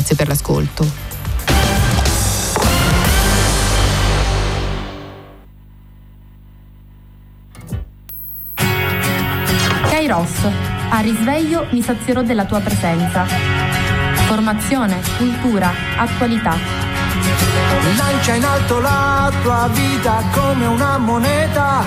[0.00, 0.86] Grazie per l'ascolto.
[9.90, 10.30] Kairos,
[10.88, 13.26] a risveglio mi sazierò della tua presenza.
[14.26, 16.56] Formazione, cultura, attualità.
[17.98, 21.82] Lancia in alto la tua vita come una moneta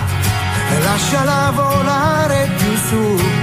[0.70, 3.43] e lasciala volare più su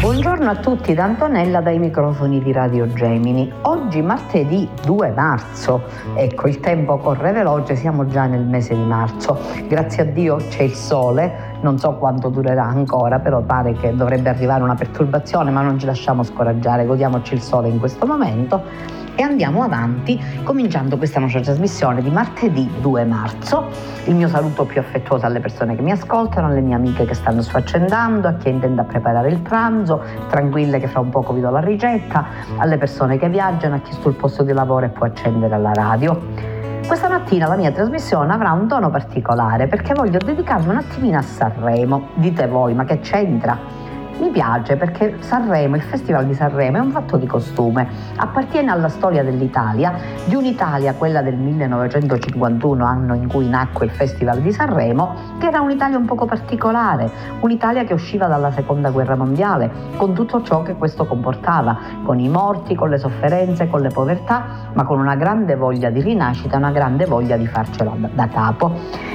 [0.00, 3.52] Buongiorno a tutti da Antonella dai microfoni di Radio Gemini.
[3.62, 5.84] Oggi martedì 2 marzo,
[6.14, 9.38] ecco il tempo corre veloce, siamo già nel mese di marzo.
[9.68, 14.28] Grazie a Dio c'è il sole, non so quanto durerà ancora, però pare che dovrebbe
[14.28, 19.22] arrivare una perturbazione, ma non ci lasciamo scoraggiare, godiamoci il sole in questo momento e
[19.22, 23.66] andiamo avanti cominciando questa nostra trasmissione di martedì 2 marzo.
[24.04, 27.42] Il mio saluto più affettuoso alle persone che mi ascoltano, alle mie amiche che stanno
[27.42, 31.60] sfaccendando, a chi intende preparare il pranzo, tranquille che fra un poco vi do la
[31.60, 32.24] ricetta,
[32.56, 36.61] alle persone che viaggiano, a chi sul posto di lavoro e può accendere la radio.
[36.86, 41.22] Questa mattina la mia trasmissione avrà un tono particolare perché voglio dedicarmi un attimino a
[41.22, 42.08] Sanremo.
[42.14, 43.81] Dite voi, ma che c'entra?
[44.22, 48.88] Mi piace perché Sanremo, il Festival di Sanremo è un fatto di costume, appartiene alla
[48.88, 49.94] storia dell'Italia,
[50.26, 55.60] di un'Italia, quella del 1951, anno in cui nacque il Festival di Sanremo, che era
[55.60, 57.10] un'Italia un poco particolare,
[57.40, 62.28] un'Italia che usciva dalla Seconda Guerra Mondiale, con tutto ciò che questo comportava, con i
[62.28, 66.70] morti, con le sofferenze, con le povertà, ma con una grande voglia di rinascita, una
[66.70, 68.70] grande voglia di farcela da, da capo.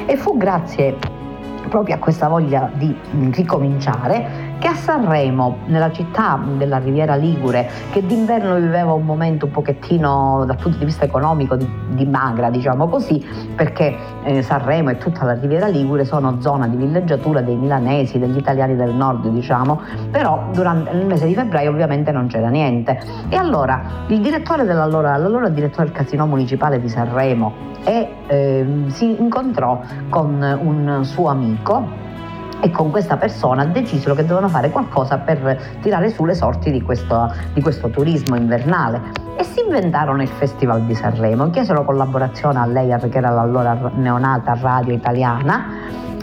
[0.06, 0.98] E fu grazie
[1.70, 2.96] proprio a questa voglia di
[3.32, 9.52] ricominciare che a Sanremo, nella città della Riviera Ligure, che d'inverno viveva un momento un
[9.52, 13.24] pochettino dal punto di vista economico di, di magra, diciamo così,
[13.56, 18.38] perché eh, Sanremo e tutta la Riviera Ligure sono zona di villeggiatura dei milanesi, degli
[18.38, 23.00] italiani del nord, diciamo, però durante, nel mese di febbraio ovviamente non c'era niente.
[23.30, 29.20] E allora il direttore dell'allora, l'allora direttore del Casino Municipale di Sanremo e eh, si
[29.20, 29.80] incontrò
[30.10, 32.06] con un suo amico
[32.62, 36.82] e con questa persona decisero che dovevano fare qualcosa per tirare su le sorti di
[36.82, 39.02] questo, di questo turismo invernale.
[39.38, 44.58] E si inventarono il Festival di Sanremo, chiesero collaborazione a lei che era l'allora neonata
[44.60, 45.66] radio italiana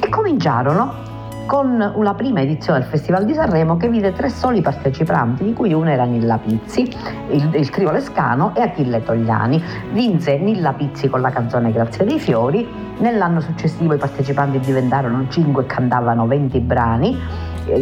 [0.00, 1.13] e cominciarono
[1.46, 5.72] con una prima edizione del Festival di Sanremo che vide tre soli partecipanti, di cui
[5.72, 6.82] uno era Nilla Pizzi,
[7.30, 9.62] il, il trio Lescano e Achille Togliani.
[9.92, 12.66] Vinse Nilla Pizzi con la canzone Grazie dei Fiori,
[12.98, 17.18] nell'anno successivo i partecipanti diventarono 5 e cantavano 20 brani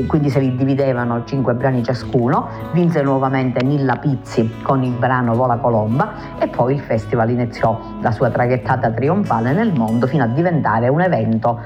[0.06, 5.56] quindi se li dividevano cinque brani ciascuno, vinse nuovamente Nilla Pizzi con il brano Vola
[5.56, 10.88] Colomba e poi il festival iniziò la sua traghettata trionfale nel mondo fino a diventare
[10.88, 11.60] un evento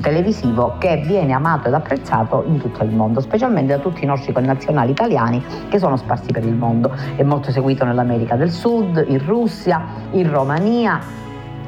[0.00, 4.32] televisivo che viene amato ed apprezzato in tutto il mondo, specialmente da tutti i nostri
[4.32, 6.94] connazionali italiani che sono sparsi per il mondo.
[7.16, 9.82] È molto seguito nell'America del Sud, in Russia,
[10.12, 11.22] in Romania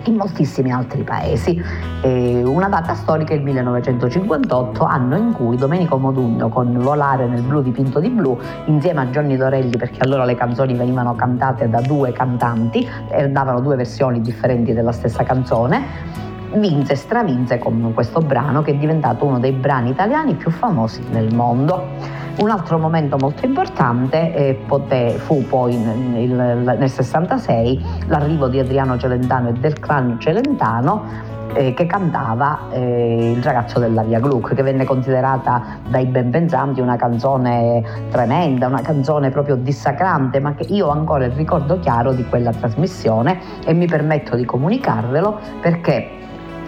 [0.06, 1.62] in moltissimi altri paesi.
[2.02, 7.42] E una data storica è il 1958, anno in cui Domenico Modugno con Volare nel
[7.42, 11.80] blu dipinto di blu, insieme a Johnny Dorelli, perché allora le canzoni venivano cantate da
[11.80, 18.20] due cantanti e davano due versioni differenti della stessa canzone, vinse e stravinse con questo
[18.20, 22.24] brano che è diventato uno dei brani italiani più famosi nel mondo.
[22.38, 28.98] Un altro momento molto importante eh, poté, fu poi nel, nel 66 l'arrivo di Adriano
[28.98, 34.62] Celentano e del clan Celentano eh, che cantava eh, Il ragazzo della Via Gluck, che
[34.62, 40.88] venne considerata dai ben pensanti una canzone tremenda, una canzone proprio dissacrante, ma che io
[40.88, 46.24] ho ancora il ricordo chiaro di quella trasmissione e mi permetto di comunicarvelo perché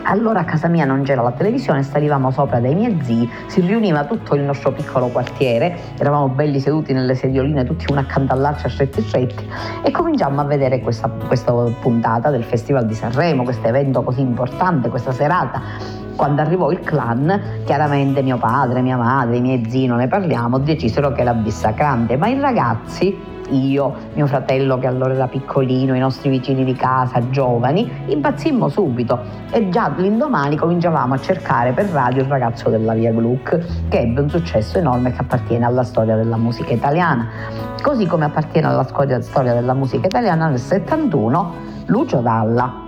[0.09, 4.05] allora a casa mia non c'era la televisione, salivamo sopra dai miei zii, si riuniva
[4.05, 9.03] tutto il nostro piccolo quartiere, eravamo belli seduti nelle sedioline tutti uno accanto all'altro stretti
[9.03, 9.47] stretti
[9.83, 14.89] e cominciammo a vedere questa, questa puntata del Festival di Sanremo, questo evento così importante,
[14.89, 15.61] questa serata.
[16.17, 20.59] Quando arrivò il clan, chiaramente mio padre, mia madre, i miei zii, non ne parliamo,
[20.59, 25.99] decisero che era bissacrante, ma i ragazzi io, mio fratello che allora era piccolino, i
[25.99, 32.23] nostri vicini di casa, giovani, impazzimmo subito e già l'indomani cominciavamo a cercare per radio
[32.23, 36.37] il ragazzo della Via Gluck, che ebbe un successo enorme che appartiene alla storia della
[36.37, 37.29] musica italiana.
[37.83, 41.55] Così come appartiene alla storia della musica italiana nel 71
[41.87, 42.87] Lucio Dalla,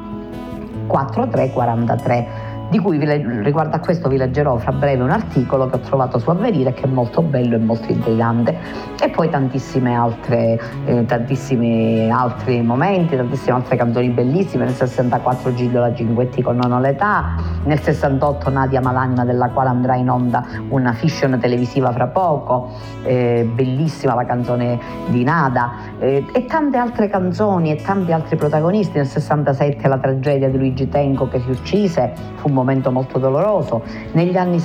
[0.86, 2.39] 4343
[2.70, 2.98] di cui
[3.42, 6.84] riguardo a questo vi leggerò fra breve un articolo che ho trovato su Avvenire che
[6.84, 8.56] è molto bello e molto intrigante.
[9.02, 15.92] E poi tantissime altre, eh, tantissimi altri momenti, tantissime altre canzoni bellissime, nel 64 Giglio
[15.94, 17.34] Cinguetti con Non ho l'età,
[17.64, 22.70] nel 68 Nadia Malanna della quale andrà in onda una fiction televisiva fra poco,
[23.02, 24.78] eh, bellissima la canzone
[25.08, 30.48] di Nada eh, e tante altre canzoni e tanti altri protagonisti, nel 67 la tragedia
[30.48, 33.82] di Luigi Tenco che si uccise, fu momento molto doloroso.
[34.12, 34.62] Negli anni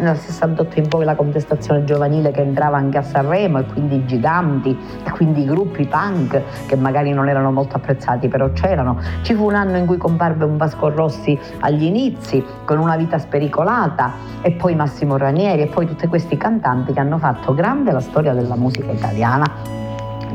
[0.00, 4.06] nel 68 in poi la contestazione giovanile che entrava anche a Sanremo e quindi i
[4.06, 8.98] giganti e quindi i gruppi punk che magari non erano molto apprezzati però c'erano.
[9.22, 13.18] Ci fu un anno in cui comparve un Vasco Rossi agli inizi con una vita
[13.18, 18.00] spericolata e poi Massimo Ranieri e poi tutti questi cantanti che hanno fatto grande la
[18.00, 19.79] storia della musica italiana.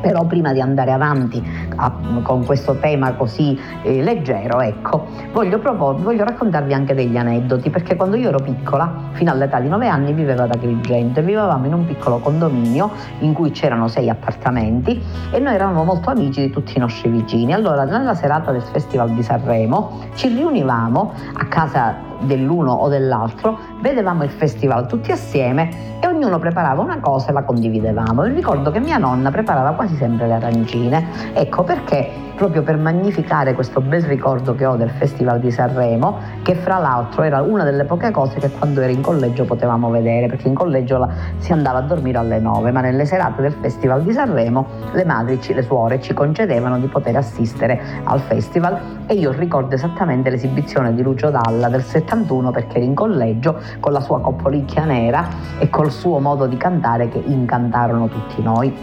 [0.05, 1.43] Però prima di andare avanti
[1.77, 1.91] a,
[2.21, 7.95] con questo tema così eh, leggero, ecco, voglio, propor- voglio raccontarvi anche degli aneddoti, perché
[7.95, 11.73] quando io ero piccola, fino all'età di 9 anni, vivevo ad Agrigento e vivevamo in
[11.73, 12.91] un piccolo condominio
[13.21, 17.51] in cui c'erano sei appartamenti e noi eravamo molto amici di tutti i nostri vicini.
[17.51, 24.23] Allora, nella serata del Festival di Sanremo ci riunivamo a casa dell'uno o dell'altro, vedevamo
[24.23, 28.23] il festival tutti assieme e ognuno preparava una cosa e la condividevamo.
[28.23, 31.07] E ricordo che mia nonna preparava quasi sempre le arancine.
[31.33, 36.53] Ecco perché proprio per magnificare questo bel ricordo che ho del Festival di Sanremo, che
[36.55, 40.47] fra l'altro era una delle poche cose che quando ero in collegio potevamo vedere, perché
[40.47, 44.11] in collegio la, si andava a dormire alle 9, ma nelle serate del Festival di
[44.11, 49.75] Sanremo le madri, le suore ci concedevano di poter assistere al festival e io ricordo
[49.75, 54.85] esattamente l'esibizione di Lucio Dalla del 71 perché ero in collegio con la sua coppolicchia
[54.85, 58.73] nera e col suo modo di cantare che incantarono tutti noi.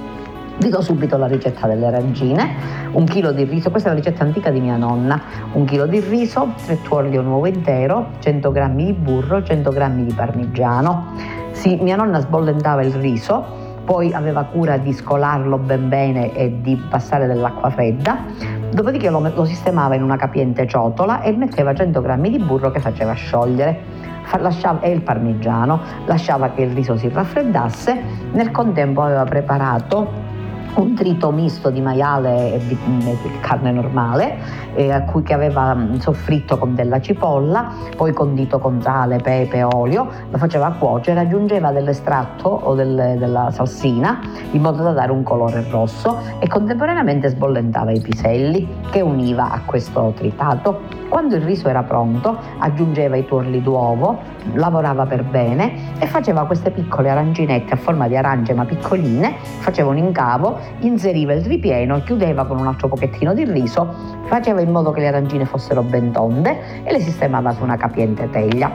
[0.58, 2.54] Vi do subito la ricetta delle arancine,
[2.92, 5.20] un chilo di riso, questa è la ricetta antica di mia nonna,
[5.52, 9.88] un chilo di riso, tre tuorli o uovo intero, 100 g di burro, 100 g
[10.04, 11.14] di parmigiano.
[11.52, 16.80] Sì, mia nonna sbollentava il riso, poi aveva cura di scolarlo ben bene e di
[16.88, 18.18] passare dell'acqua fredda,
[18.70, 22.80] dopodiché lo, lo sistemava in una capiente ciotola e metteva 100 g di burro che
[22.80, 24.10] faceva sciogliere.
[24.80, 28.02] E il parmigiano, lasciava che il riso si raffreddasse,
[28.32, 30.21] nel contempo aveva preparato
[30.74, 34.38] un trito misto di maiale e di, di carne normale
[34.74, 39.62] eh, a cui che aveva mm, soffritto con della cipolla, poi condito con sale, pepe,
[39.62, 44.20] olio, lo faceva cuocere, aggiungeva dell'estratto o del, della salsina
[44.52, 49.60] in modo da dare un colore rosso e contemporaneamente sbollentava i piselli che univa a
[49.64, 51.00] questo tritato.
[51.08, 54.18] Quando il riso era pronto aggiungeva i tuorli d'uovo,
[54.54, 59.90] lavorava per bene e faceva queste piccole arancinette a forma di arance ma piccoline, faceva
[59.90, 63.94] un incavo inseriva il ripieno, chiudeva con un altro pochettino di riso,
[64.26, 68.28] faceva in modo che le arancine fossero ben tonde e le sistemava su una capiente
[68.30, 68.70] teglia.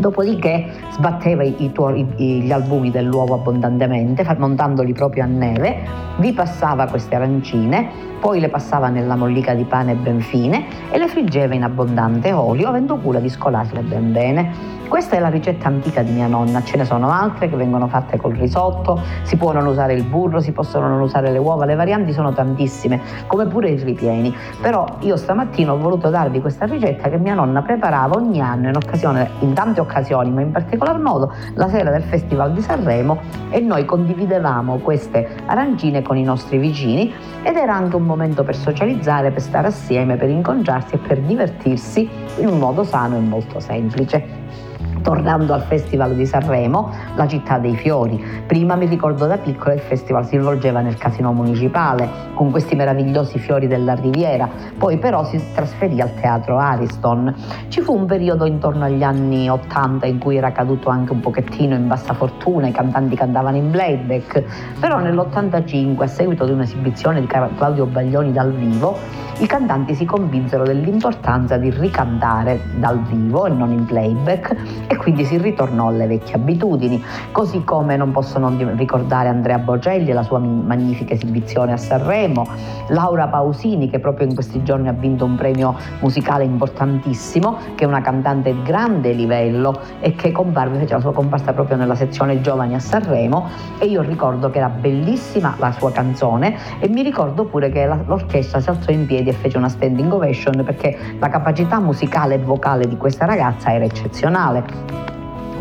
[0.00, 5.82] Dopodiché sbatteva i, tuori, gli albumi dell'uovo abbondantemente, montandoli proprio a neve,
[6.16, 11.06] vi passava queste arancine, poi le passava nella mollica di pane ben fine e le
[11.06, 14.78] friggeva in abbondante olio, avendo cura di scolarle ben bene.
[14.88, 18.16] Questa è la ricetta antica di mia nonna, ce ne sono altre che vengono fatte
[18.16, 21.76] col risotto, si può non usare il burro, si possono non usare le uova, le
[21.76, 24.34] varianti sono tantissime, come pure i ripieni.
[24.60, 28.76] Però io stamattina ho voluto darvi questa ricetta che mia nonna preparava ogni anno in,
[28.76, 29.88] occasione, in tante occasioni,
[30.30, 33.20] ma in particolar modo la sera del Festival di Sanremo
[33.50, 38.56] e noi condividevamo queste arancine con i nostri vicini ed era anche un momento per
[38.56, 43.60] socializzare, per stare assieme, per incontrarsi e per divertirsi in un modo sano e molto
[43.60, 44.69] semplice
[45.02, 48.22] tornando al Festival di Sanremo, la città dei fiori.
[48.46, 53.38] Prima mi ricordo da piccola il festival si svolgeva nel casino municipale con questi meravigliosi
[53.38, 57.34] fiori della Riviera, poi però si trasferì al teatro Ariston.
[57.68, 61.74] Ci fu un periodo intorno agli anni 80 in cui era caduto anche un pochettino
[61.74, 64.42] in bassa fortuna, i cantanti cantavano in playback,
[64.78, 68.96] però nell'85 a seguito di un'esibizione di Claudio Baglioni dal vivo,
[69.38, 74.54] i cantanti si convinsero dell'importanza di ricantare dal vivo e non in playback
[74.90, 77.00] e quindi si ritornò alle vecchie abitudini.
[77.30, 82.44] così come non posso non ricordare Andrea Bocelli e la sua magnifica esibizione a Sanremo,
[82.88, 87.86] Laura Pausini che proprio in questi giorni ha vinto un premio musicale importantissimo, che è
[87.86, 92.40] una cantante di grande livello e che comparve, fece la sua comparsa proprio nella sezione
[92.40, 97.44] giovani a Sanremo e io ricordo che era bellissima la sua canzone e mi ricordo
[97.44, 101.78] pure che l'orchestra si alzò in piedi e fece una standing ovation perché la capacità
[101.78, 104.79] musicale e vocale di questa ragazza era eccezionale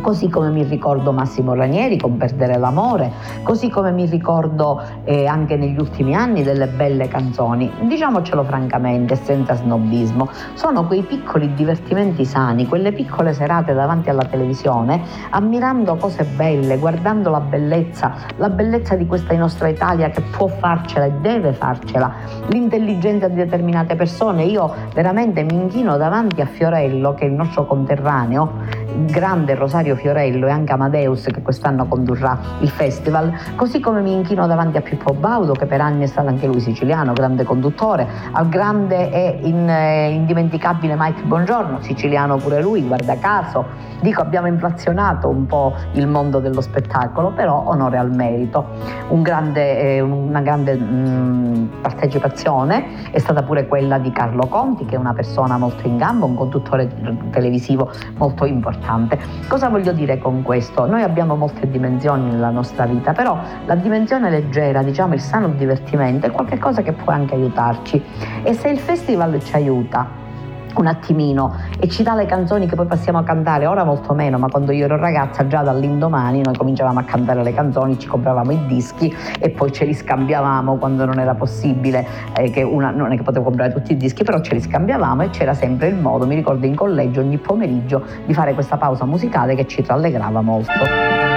[0.01, 3.11] così come mi ricordo Massimo Ranieri con Perdere l'amore,
[3.43, 7.71] così come mi ricordo eh, anche negli ultimi anni delle belle canzoni.
[7.81, 15.01] Diciamocelo francamente, senza snobismo, sono quei piccoli divertimenti sani, quelle piccole serate davanti alla televisione,
[15.29, 21.05] ammirando cose belle, guardando la bellezza, la bellezza di questa nostra Italia che può farcela
[21.05, 22.11] e deve farcela,
[22.47, 24.43] l'intelligenza di determinate persone.
[24.45, 30.47] Io veramente mi inchino davanti a Fiorello, che è il nostro conterraneo, grande Rosario Fiorello
[30.47, 35.13] e anche Amadeus che quest'anno condurrà il festival, così come mi inchino davanti a Pippo
[35.13, 39.69] Baudo che per anni è stato anche lui siciliano, grande conduttore, al grande e in,
[39.69, 43.87] eh, indimenticabile Mike Bongiorno, siciliano pure lui, guarda caso.
[44.01, 48.65] Dico abbiamo inflazionato un po' il mondo dello spettacolo, però onore al merito.
[49.09, 54.85] Un grande, eh, una grande mh, mm, partecipazione è stata pure quella di Carlo Conti,
[54.85, 56.89] che è una persona molto in gamba, un conduttore
[57.31, 58.78] televisivo molto importante.
[59.47, 60.85] Cosa voglio dire con questo?
[60.85, 66.27] Noi abbiamo molte dimensioni nella nostra vita, però la dimensione leggera, diciamo il sano divertimento,
[66.27, 68.03] è qualcosa che può anche aiutarci.
[68.43, 70.27] E se il festival ci aiuta,
[70.75, 74.37] un attimino e ci dà le canzoni che poi passiamo a cantare, ora molto meno,
[74.37, 78.51] ma quando io ero ragazza già dall'indomani noi cominciavamo a cantare le canzoni, ci compravamo
[78.51, 83.11] i dischi e poi ce li scambiavamo quando non era possibile, eh, che una, non
[83.11, 85.95] è che potevo comprare tutti i dischi, però ce li scambiavamo e c'era sempre il
[85.95, 90.41] modo, mi ricordo in collegio ogni pomeriggio di fare questa pausa musicale che ci rallegrava
[90.41, 91.28] molto.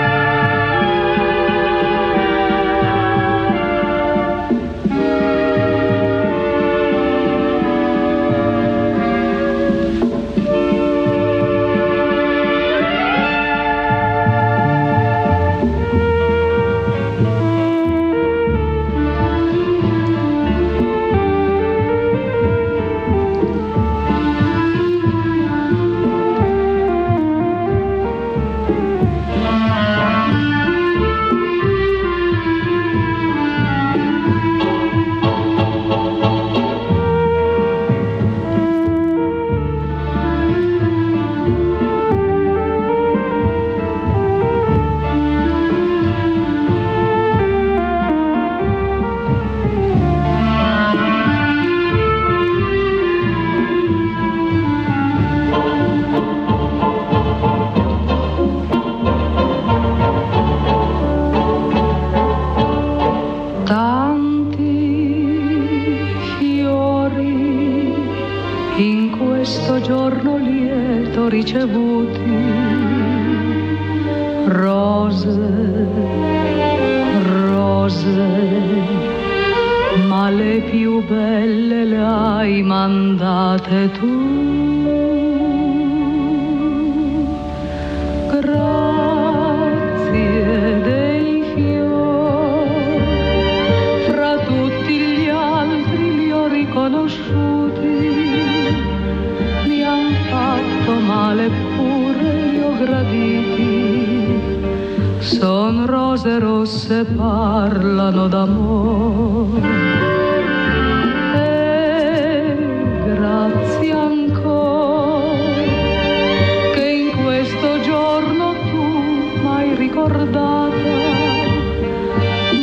[119.92, 120.70] ricordata,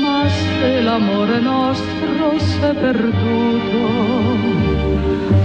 [0.01, 3.77] ma se l'amore nostro s'è perduto,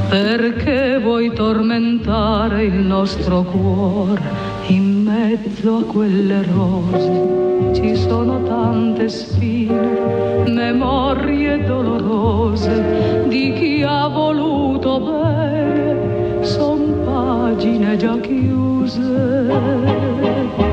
[0.08, 4.22] perché vuoi tormentare il nostro cuore?
[4.68, 15.00] In mezzo a quelle rose ci sono tante spine, memorie dolorose di chi ha voluto
[15.00, 20.63] bene, son pagine già chiuse.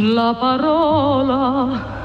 [0.00, 1.99] la parola.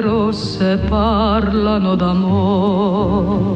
[0.00, 3.54] Rosse parlano d'amore.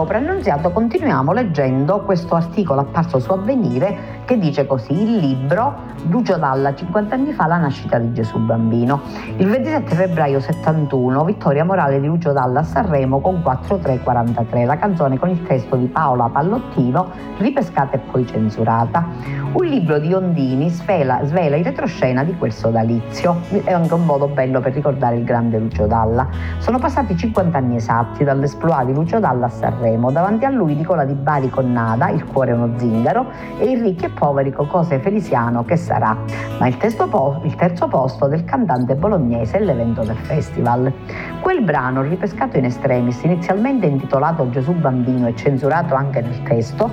[0.00, 6.36] Avevo preannunziato, continuiamo leggendo questo articolo apparso su Avvenire che dice così, il libro Lucio
[6.36, 9.00] Dalla, 50 anni fa, la nascita di Gesù Bambino.
[9.36, 15.18] Il 27 febbraio 71, vittoria morale di Lucio Dalla a Sanremo con 4-3-43, la canzone
[15.18, 19.04] con il testo di Paola Pallottino, ripescata e poi censurata.
[19.52, 23.40] Un libro di Ondini svela, svela in retroscena di quel sodalizio.
[23.64, 26.28] È anche un modo bello per ricordare il grande Lucio Dalla.
[26.58, 29.89] Sono passati 50 anni esatti dall'esploit di Lucio Dalla a Sanremo.
[30.10, 33.26] Davanti a lui Nicola Di Bari con Nada, Il cuore è uno zingaro,
[33.58, 36.16] e il ricchi e poveri con Cose Feliciano che sarà,
[36.58, 36.76] ma il,
[37.08, 40.92] po- il terzo posto del cantante bolognese è l'evento del festival.
[41.40, 46.90] Quel brano, ripescato in estremis, inizialmente intitolato Gesù Bambino e censurato anche nel testo,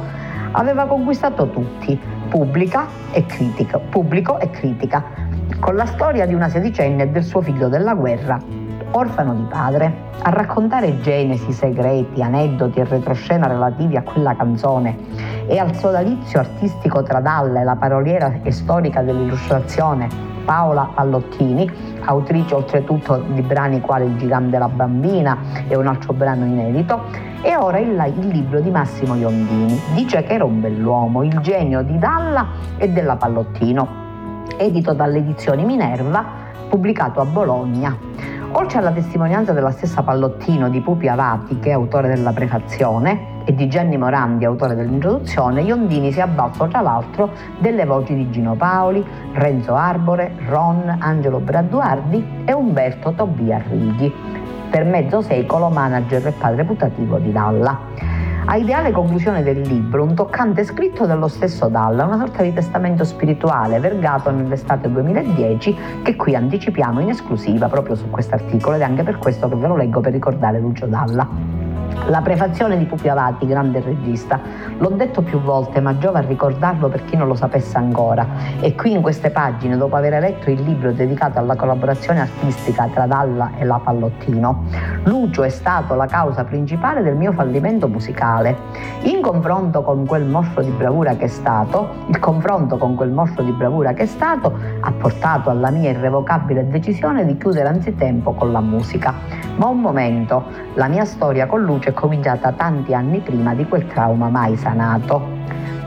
[0.51, 2.00] aveva conquistato tutti,
[3.12, 5.04] e critica, pubblico e critica,
[5.60, 8.39] con la storia di una sedicenne e del suo figlio della guerra,
[8.98, 15.58] orfano di padre, a raccontare genesi, segreti, aneddoti e retroscena relativi a quella canzone e
[15.60, 21.70] al sodalizio artistico tra Dalla e la paroliera e storica dell'illustrazione Paola Pallottini,
[22.06, 25.38] autrice oltretutto di brani quali Il gigante la bambina
[25.68, 27.04] e un altro brano inedito,
[27.42, 29.77] e ora il, il, libro di Massimo Iondini.
[29.94, 35.66] Dice che era un bell'uomo, il genio di Dalla e della Pallottino, edito dalle edizioni
[35.66, 36.24] Minerva,
[36.70, 37.96] pubblicato a Bologna.
[38.60, 43.54] Oltre alla testimonianza della stessa Pallottino di Pupi Avati, che è autore della prefazione, e
[43.54, 49.06] di Gianni Morandi, autore dell'introduzione, Iondini si abbalza tra l'altro delle voci di Gino Paoli,
[49.34, 54.12] Renzo Arbore, Ron, Angelo Bradduardi e Umberto Tobia Righi,
[54.72, 58.16] per mezzo secolo manager e padre putativo di Dalla.
[58.50, 63.04] A ideale conclusione del libro, un toccante scritto dello stesso Dalla, una sorta di testamento
[63.04, 68.86] spirituale vergato nell'estate 2010 che qui anticipiamo in esclusiva proprio su questo articolo ed è
[68.86, 71.57] anche per questo che ve lo leggo per ricordare Lucio Dalla.
[72.06, 74.40] La prefazione di Pupi Avati, grande regista,
[74.78, 78.26] l'ho detto più volte, ma giova a ricordarlo per chi non lo sapesse ancora.
[78.62, 83.08] E qui in queste pagine, dopo aver letto il libro dedicato alla collaborazione artistica tra
[83.08, 84.64] Dalla e la Pallottino,
[85.04, 88.56] Lucio è stato la causa principale del mio fallimento musicale.
[89.02, 93.44] In confronto con quel mostro di bravura che è stato, il confronto con quel mostro
[93.44, 98.54] di bravura che è stato ha portato alla mia irrevocabile decisione di chiudere anzitempo con
[98.54, 99.14] la musica.
[99.58, 100.44] Ma un momento,
[100.76, 105.36] la mia storia con Lucio è cominciata tanti anni prima di quel trauma mai sanato.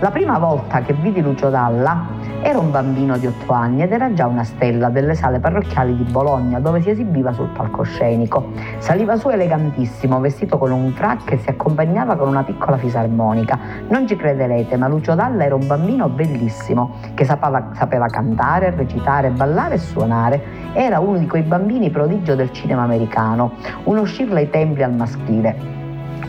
[0.01, 2.07] La prima volta che vidi Lucio Dalla
[2.41, 6.05] era un bambino di otto anni ed era già una stella delle sale parrocchiali di
[6.05, 8.51] Bologna dove si esibiva sul palcoscenico.
[8.79, 13.59] Saliva su elegantissimo, vestito con un frac e si accompagnava con una piccola fisarmonica.
[13.89, 19.29] Non ci crederete, ma Lucio Dalla era un bambino bellissimo che sapeva, sapeva cantare, recitare,
[19.29, 20.43] ballare e suonare.
[20.73, 23.53] Era uno di quei bambini prodigio del cinema americano,
[23.85, 25.80] uno Shirley ai templi al maschile.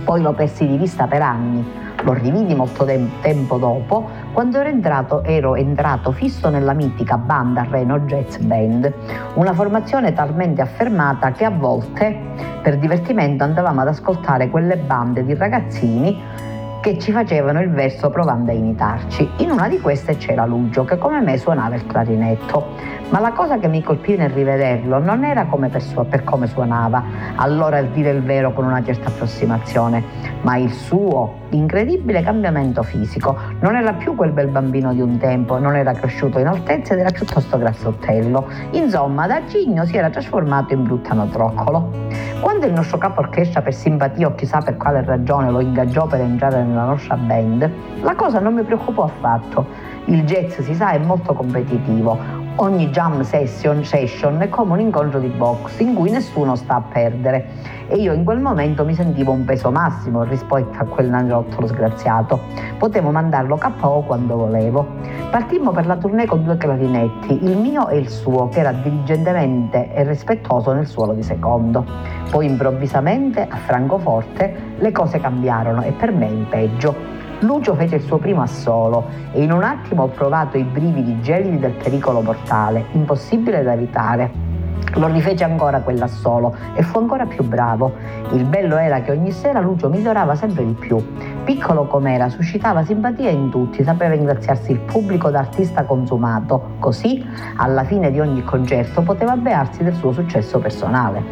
[0.04, 4.70] Poi lo persi di vista per anni lo rividi molto de- tempo dopo, quando ero
[4.70, 8.92] entrato, ero entrato fisso nella mitica banda Reno Jazz Band,
[9.36, 12.18] una formazione talmente affermata che a volte
[12.62, 16.50] per divertimento andavamo ad ascoltare quelle bande di ragazzini
[16.82, 19.30] che ci facevano il verso provando a imitarci.
[19.38, 23.00] In una di queste c'era Lugio che come me suonava il clarinetto.
[23.12, 26.48] Ma la cosa che mi colpì nel rivederlo non era come per, su- per come
[26.48, 27.04] suonava,
[27.36, 30.02] allora il dire il vero con una certa approssimazione,
[30.44, 33.38] ma il suo incredibile cambiamento fisico.
[33.60, 37.02] Non era più quel bel bambino di un tempo, non era cresciuto in altezza ed
[37.02, 38.48] era piuttosto grassottello.
[38.72, 41.92] Insomma, da cigno si era trasformato in bruttanotroccolo.
[42.40, 46.22] Quando il nostro capo orchestra per simpatia o chissà per quale ragione lo ingaggiò per
[46.22, 47.70] entrare nella nostra band,
[48.04, 49.66] la cosa non mi preoccupò affatto.
[50.06, 52.41] Il jazz, si sa, è molto competitivo.
[52.58, 56.82] Ogni jam session, session è come un incontro di box in cui nessuno sta a
[56.82, 57.48] perdere
[57.88, 62.40] e io in quel momento mi sentivo un peso massimo rispetto a quel nagnotto sgraziato.
[62.78, 64.86] Potevo mandarlo KO quando volevo.
[65.32, 69.94] Partimmo per la tournée con due clarinetti, il mio e il suo, che era diligentemente
[69.94, 71.86] e rispettoso nel suolo di secondo.
[72.30, 77.21] Poi improvvisamente a Francoforte le cose cambiarono e per me in peggio.
[77.42, 81.58] Lucio fece il suo primo assolo e in un attimo ho provato i brividi gelidi
[81.58, 84.51] del pericolo mortale, impossibile da evitare.
[84.96, 87.94] Lo rifece ancora quell'assolo e fu ancora più bravo.
[88.32, 90.98] Il bello era che ogni sera Lucio migliorava sempre di più.
[91.44, 96.76] Piccolo com'era, suscitava simpatia in tutti, sapeva ingraziarsi il pubblico d'artista consumato.
[96.80, 97.26] Così,
[97.56, 101.24] alla fine di ogni concerto, poteva bearsi del suo successo personale.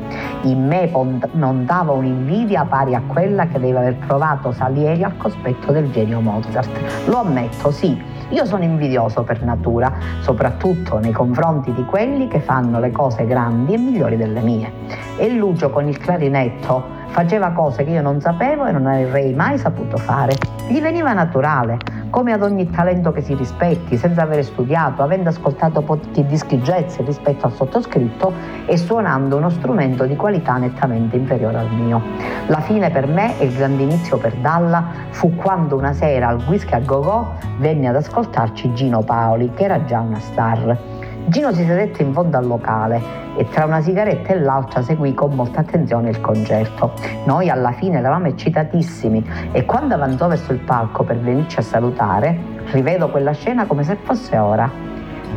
[0.44, 0.90] In me
[1.34, 6.70] montava un'invidia pari a quella che deve aver provato Salieri al cospetto del genio Mozart.
[7.08, 12.80] Lo ammetto, sì, io sono invidioso per natura, soprattutto nei confronti di quelli che fanno
[12.80, 14.72] le cose grandi e migliori delle mie.
[15.18, 19.58] E Lucio con il clarinetto faceva cose che io non sapevo e non avrei mai
[19.58, 20.34] saputo fare.
[20.68, 21.78] Gli veniva naturale,
[22.10, 26.98] come ad ogni talento che si rispetti, senza aver studiato, avendo ascoltato pochi dischi jazz
[27.00, 28.34] rispetto al sottoscritto
[28.66, 32.02] e suonando uno strumento di qualità nettamente inferiore al mio.
[32.48, 36.42] La fine per me e il grande inizio per Dalla fu quando una sera al
[36.48, 40.89] whisky a go-go venne ad ascoltarci Gino Paoli, che era già una star.
[41.30, 43.00] Gino si sedette in fondo al locale
[43.38, 46.94] e tra una sigaretta e l'altra seguì con molta attenzione il concerto.
[47.26, 52.36] Noi alla fine eravamo eccitatissimi e quando avanzò verso il palco per venirci a salutare,
[52.72, 54.72] rivedo quella scena come se fosse ora.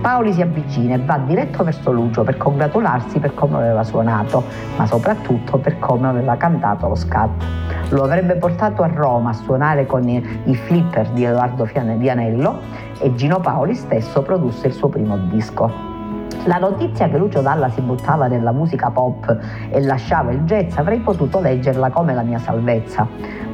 [0.01, 4.43] Paoli si avvicina e va diretto verso Lucio per congratularsi per come aveva suonato,
[4.79, 7.45] ma soprattutto per come aveva cantato lo scat.
[7.91, 12.61] Lo avrebbe portato a Roma a suonare con i flipper di Edoardo Vianello
[13.03, 15.91] e Gino Paoli stesso produsse il suo primo disco.
[16.45, 19.39] La notizia che Lucio Dalla si buttava nella musica pop
[19.71, 23.07] e lasciava il jazz avrei potuto leggerla come la mia salvezza,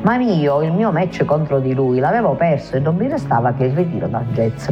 [0.02, 3.64] ma io il mio match contro di lui l'avevo perso e non mi restava che
[3.64, 4.68] il ritiro dal jazz.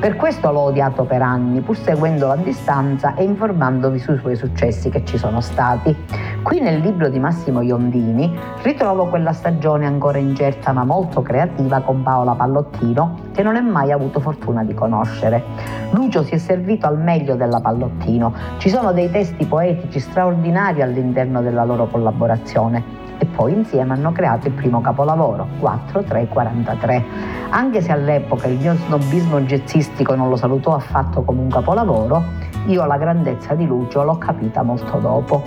[0.00, 4.88] Per questo l'ho odiato per anni, pur seguendolo a distanza e informandovi sui suoi successi
[4.88, 5.94] che ci sono stati.
[6.42, 12.02] Qui nel libro di Massimo Iondini ritrovo quella stagione ancora incerta ma molto creativa con
[12.02, 15.42] Paola Pallottino che non è mai avuto fortuna di conoscere.
[15.90, 21.42] Lucio si è servito al meglio della Pallottino, ci sono dei testi poetici straordinari all'interno
[21.42, 27.04] della loro collaborazione poi insieme hanno creato il primo capolavoro, 4343.
[27.50, 32.22] Anche se all'epoca il mio snobismo jazzistico non lo salutò affatto come un capolavoro,
[32.66, 35.42] io la grandezza di Lucio l'ho capita molto dopo.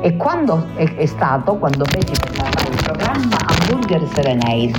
[0.00, 4.72] E quando è, è stato quando feci per la il programma Hamburger Serenade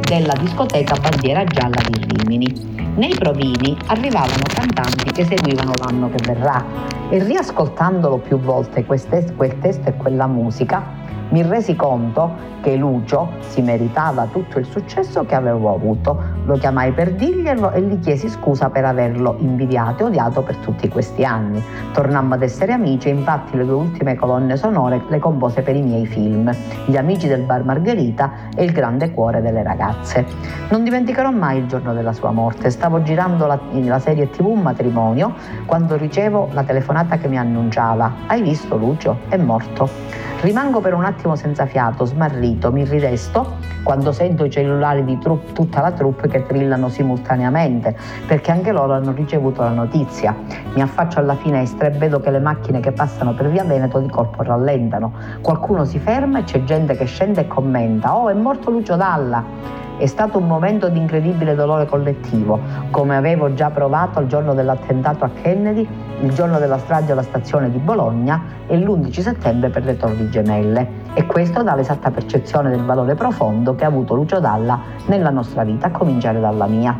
[0.00, 2.78] della discoteca Bandiera Gialla di Rimini.
[2.96, 6.64] Nei provini arrivavano cantanti che seguivano l'anno che verrà
[7.08, 10.99] e riascoltandolo più volte quel testo e quella musica
[11.30, 16.18] mi resi conto che Lucio si meritava tutto il successo che avevo avuto.
[16.44, 20.88] Lo chiamai per dirglielo e gli chiesi scusa per averlo invidiato e odiato per tutti
[20.88, 21.62] questi anni.
[21.92, 25.82] Tornammo ad essere amici e infatti le due ultime colonne sonore le compose per i
[25.82, 26.52] miei film,
[26.86, 30.26] Gli amici del bar Margherita e Il grande cuore delle ragazze.
[30.68, 32.70] Non dimenticherò mai il giorno della sua morte.
[32.70, 35.34] Stavo girando la, la serie TV matrimonio
[35.66, 39.20] quando ricevo la telefonata che mi annunciava Hai visto Lucio?
[39.28, 40.29] È morto.
[40.40, 45.52] Rimango per un attimo senza fiato, smarrito, mi ridesto quando sento i cellulari di tru-
[45.52, 50.34] tutta la troupe che trillano simultaneamente, perché anche loro hanno ricevuto la notizia.
[50.74, 54.08] Mi affaccio alla finestra e vedo che le macchine che passano per via Veneto di
[54.08, 55.12] colpo rallentano.
[55.40, 59.80] Qualcuno si ferma e c'è gente che scende e commenta: Oh, è morto Lucio Dalla!
[60.00, 62.58] È stato un momento di incredibile dolore collettivo,
[62.90, 65.86] come avevo già provato il giorno dell'attentato a Kennedy,
[66.22, 70.99] il giorno della strage alla stazione di Bologna e l'11 settembre per le Torri Gemelle.
[71.12, 75.64] E questo dà l'esatta percezione del valore profondo che ha avuto Lucio Dalla nella nostra
[75.64, 76.98] vita, a cominciare dalla mia.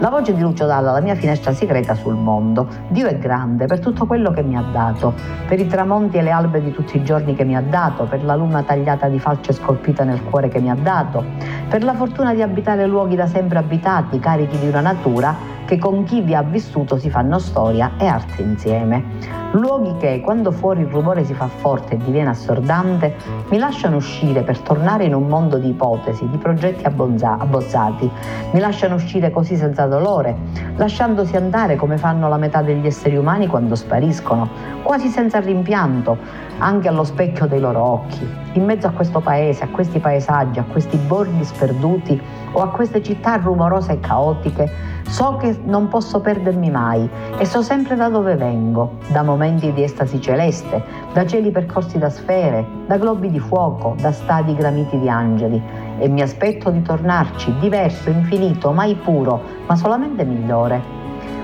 [0.00, 2.66] La voce di Lucio Dalla, la mia finestra segreta sul mondo.
[2.88, 5.12] Dio è grande per tutto quello che mi ha dato,
[5.46, 8.24] per i tramonti e le albe di tutti i giorni che mi ha dato, per
[8.24, 11.22] la luna tagliata di falce scolpita nel cuore che mi ha dato,
[11.68, 16.02] per la fortuna di abitare luoghi da sempre abitati, carichi di una natura che con
[16.02, 19.04] chi vi ha vissuto si fanno storia e arte insieme.
[19.52, 23.14] Luoghi che, quando fuori il rumore si fa forte e diviene assordante,
[23.50, 28.10] mi lasciano uscire per tornare in un mondo di ipotesi, di progetti abbonza- abbozzati.
[28.50, 30.36] Mi lasciano uscire così senza dolore,
[30.74, 34.48] lasciandosi andare come fanno la metà degli esseri umani quando spariscono,
[34.82, 36.18] quasi senza rimpianto,
[36.58, 38.28] anche allo specchio dei loro occhi.
[38.54, 42.20] In mezzo a questo paese, a questi paesaggi, a questi borghi sperduti
[42.52, 47.62] o a queste città rumorose e caotiche, So che non posso perdermi mai e so
[47.62, 52.96] sempre da dove vengo, da momenti di estasi celeste, da cieli percorsi da sfere, da
[52.96, 55.60] globi di fuoco, da stadi gramiti di angeli
[55.98, 60.99] e mi aspetto di tornarci diverso, infinito, mai puro, ma solamente migliore.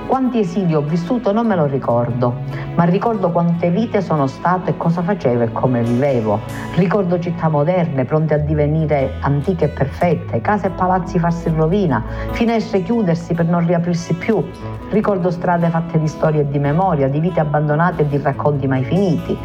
[0.07, 2.33] Quanti esili ho vissuto non me lo ricordo,
[2.77, 6.41] ma ricordo quante vite sono state e cosa facevo e come vivevo.
[6.77, 12.05] Ricordo città moderne, pronte a divenire antiche e perfette, case e palazzi farsi in rovina,
[12.31, 14.43] finestre chiudersi per non riaprirsi più.
[14.91, 18.85] Ricordo strade fatte di storie e di memoria, di vite abbandonate e di racconti mai
[18.85, 19.37] finiti.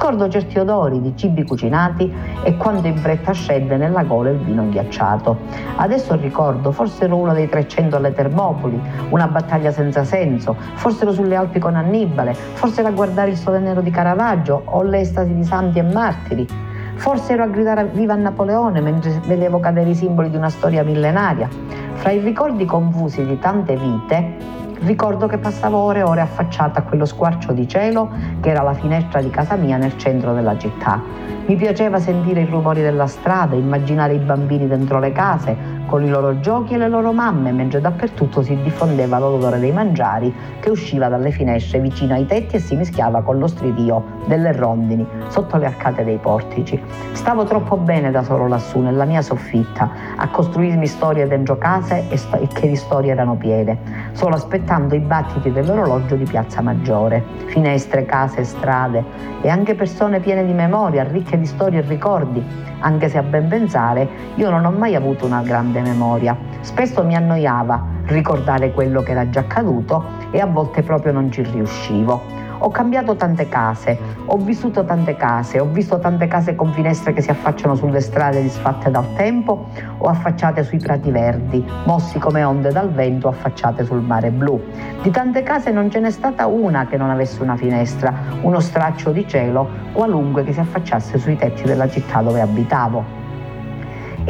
[0.00, 2.10] Ricordo certi odori di cibi cucinati
[2.42, 5.36] e quando in fretta scende nella gola il vino ghiacciato.
[5.76, 11.12] Adesso ricordo, forse ero uno dei 300 alle Termopoli, una battaglia senza senso, forse ero
[11.12, 15.34] sulle Alpi con Annibale, forse era a guardare il sole nero di Caravaggio o l'estasi
[15.34, 16.48] di santi e martiri.
[16.94, 21.46] Forse ero a gridare viva Napoleone mentre vedevo cadere i simboli di una storia millenaria.
[21.92, 24.36] Fra i ricordi confusi di tante vite,
[24.82, 28.72] Ricordo che passavo ore e ore affacciata a quello squarcio di cielo che era la
[28.72, 31.02] finestra di casa mia nel centro della città.
[31.44, 35.54] Mi piaceva sentire i rumori della strada, immaginare i bambini dentro le case,
[35.90, 40.32] con i loro giochi e le loro mamme, mentre dappertutto si diffondeva l'odore dei mangiari
[40.60, 45.04] che usciva dalle finestre vicino ai tetti e si mischiava con lo stridio delle rondini
[45.26, 46.80] sotto le arcate dei portici.
[47.10, 52.16] Stavo troppo bene da solo lassù, nella mia soffitta, a costruirmi storie dentro case e,
[52.16, 53.78] sto- e che di storie erano piene,
[54.12, 57.24] solo aspettando i battiti dell'orologio di Piazza Maggiore.
[57.46, 59.02] Finestre, case, strade
[59.40, 62.40] e anche persone piene di memoria, ricche di storie e ricordi,
[62.78, 66.36] anche se a ben pensare io non ho mai avuto una grande memoria.
[66.60, 71.42] Spesso mi annoiava ricordare quello che era già accaduto e a volte proprio non ci
[71.42, 72.40] riuscivo.
[72.62, 77.22] Ho cambiato tante case, ho vissuto tante case, ho visto tante case con finestre che
[77.22, 82.70] si affacciano sulle strade disfatte dal tempo o affacciate sui prati verdi, mossi come onde
[82.70, 84.62] dal vento affacciate sul mare blu.
[85.00, 88.12] Di tante case non ce n'è stata una che non avesse una finestra,
[88.42, 93.19] uno straccio di cielo qualunque che si affacciasse sui tetti della città dove abitavo.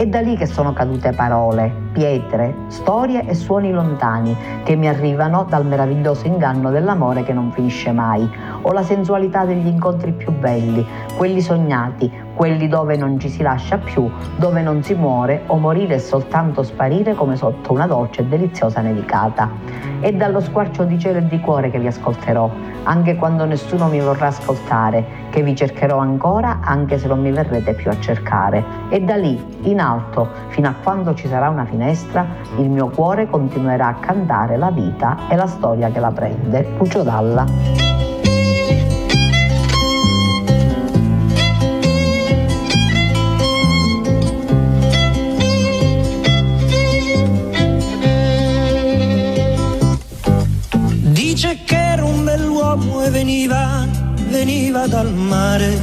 [0.01, 5.45] È da lì che sono cadute parole, pietre, storie e suoni lontani che mi arrivano
[5.47, 8.27] dal meraviglioso inganno dell'amore che non finisce mai,
[8.63, 10.87] o la sensualità degli incontri più belli,
[11.19, 12.11] quelli sognati,
[12.41, 16.63] quelli dove non ci si lascia più, dove non si muore o morire è soltanto
[16.63, 19.51] sparire come sotto una dolce e deliziosa nevicata.
[20.01, 22.51] È dallo squarcio di cielo e di cuore che vi ascolterò,
[22.85, 27.75] anche quando nessuno mi vorrà ascoltare, che vi cercherò ancora anche se non mi verrete
[27.75, 28.65] più a cercare.
[28.89, 32.27] E da lì, in alto, fino a quando ci sarà una finestra,
[32.57, 36.67] il mio cuore continuerà a cantare la vita e la storia che la prende.
[36.79, 38.20] Lucio Dalla.
[54.81, 55.79] Veniva dal mare.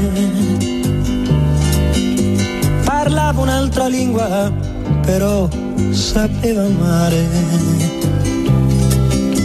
[2.84, 4.52] Parlava un'altra lingua,
[5.02, 5.48] però
[5.92, 7.26] sapeva amare.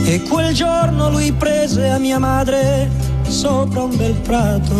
[0.04, 2.90] E quel giorno lui prese a mia madre
[3.26, 4.74] sopra un bel prato.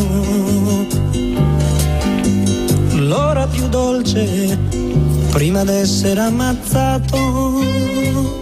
[2.97, 4.59] L'ora più dolce
[5.31, 8.42] prima d'essere ammazzato.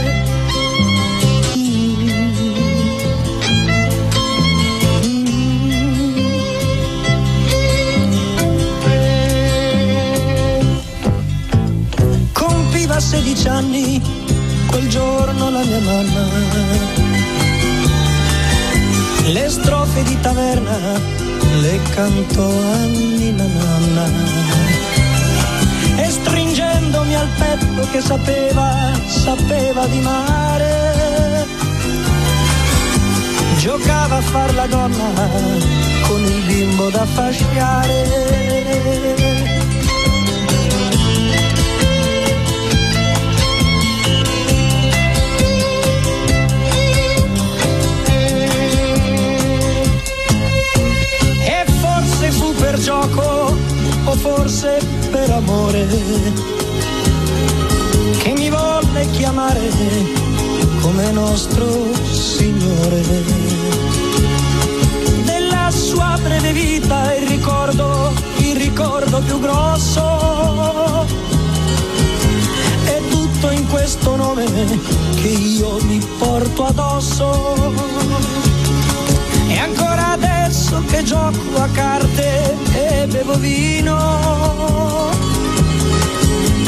[13.01, 14.01] 16 anni
[14.67, 16.27] quel giorno la mia mamma.
[19.25, 20.77] Le strofe di taverna
[21.61, 24.05] le cantò a Nina Nanna.
[25.97, 31.47] E stringendomi al petto che sapeva, sapeva di mare,
[33.57, 35.29] giocava a far la donna
[36.07, 38.01] con il bimbo da fasciare.
[58.17, 59.69] Che mi volle chiamare
[60.81, 63.01] come nostro Signore.
[65.23, 71.05] Della sua breve vita il ricordo, il ricordo più grosso
[72.85, 74.45] è tutto in questo nome
[75.15, 77.89] che io mi porto addosso.
[79.47, 85.10] E ancora adesso che gioco a carte e bevo vino,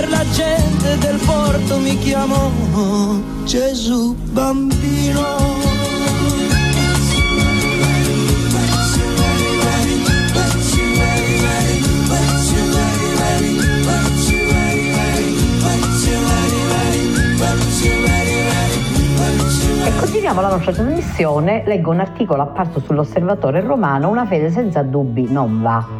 [0.00, 2.50] per la gente del porto mi chiamo
[3.44, 5.58] Gesù bambino.
[19.98, 21.62] Continuiamo la nostra trasmissione.
[21.66, 25.99] Leggo un articolo apparso sull'Osservatore Romano, Una fede senza dubbi non va.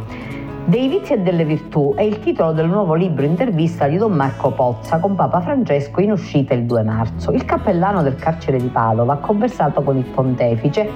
[0.71, 4.51] Dei vizi e delle virtù è il titolo del nuovo libro intervista di Don Marco
[4.51, 7.33] Pozza con Papa Francesco in uscita il 2 marzo.
[7.33, 10.89] Il cappellano del carcere di Padova ha conversato con il pontefice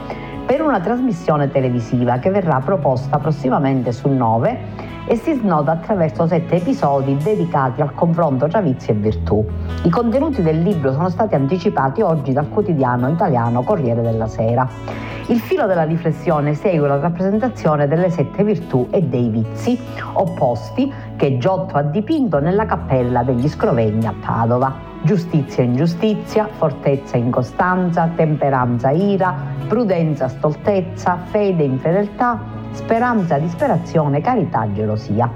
[0.45, 6.57] per una trasmissione televisiva che verrà proposta prossimamente su 9 e si snoda attraverso sette
[6.57, 9.43] episodi dedicati al confronto tra vizi e virtù.
[9.83, 14.67] I contenuti del libro sono stati anticipati oggi dal quotidiano italiano Corriere della Sera.
[15.27, 19.79] Il filo della riflessione segue la rappresentazione delle sette virtù e dei vizi
[20.13, 24.93] opposti che Giotto ha dipinto nella cappella degli Scrovegni a Padova.
[25.03, 29.35] Giustizia e ingiustizia, fortezza e incostanza, temperanza e ira,
[29.67, 32.39] prudenza, stoltezza, fede e infedeltà,
[32.71, 35.31] speranza, disperazione, carità, gelosia.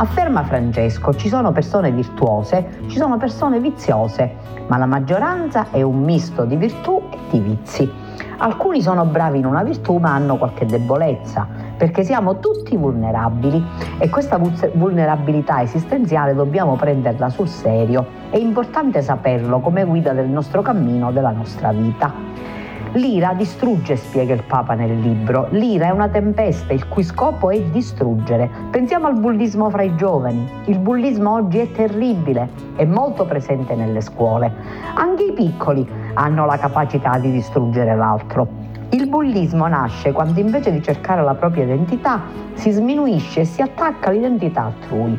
[0.00, 4.32] Afferma Francesco, ci sono persone virtuose, ci sono persone viziose,
[4.68, 7.90] ma la maggioranza è un misto di virtù e di vizi.
[8.36, 13.64] Alcuni sono bravi in una virtù ma hanno qualche debolezza, perché siamo tutti vulnerabili
[13.98, 14.38] e questa
[14.74, 18.04] vulnerabilità esistenziale dobbiamo prenderla sul serio.
[18.28, 22.58] È importante saperlo come guida del nostro cammino, della nostra vita.
[22.92, 25.48] L'ira distrugge, spiega il Papa nel libro.
[25.50, 28.50] L'ira è una tempesta il cui scopo è distruggere.
[28.70, 30.48] Pensiamo al bullismo fra i giovani.
[30.64, 34.50] Il bullismo oggi è terribile, è molto presente nelle scuole.
[34.94, 38.67] Anche i piccoli hanno la capacità di distruggere l'altro.
[38.90, 42.22] Il bullismo nasce quando invece di cercare la propria identità
[42.54, 45.18] si sminuisce e si attacca l'identità altrui.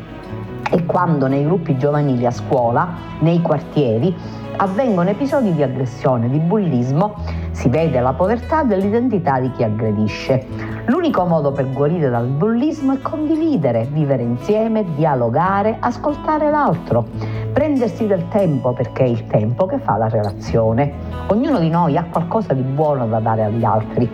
[0.71, 2.87] E quando nei gruppi giovanili a scuola,
[3.19, 4.15] nei quartieri,
[4.57, 7.15] avvengono episodi di aggressione, di bullismo,
[7.51, 10.47] si vede la povertà dell'identità di chi aggredisce.
[10.85, 17.05] L'unico modo per guarire dal bullismo è condividere, vivere insieme, dialogare, ascoltare l'altro,
[17.51, 20.91] prendersi del tempo perché è il tempo che fa la relazione.
[21.27, 24.09] Ognuno di noi ha qualcosa di buono da dare agli altri,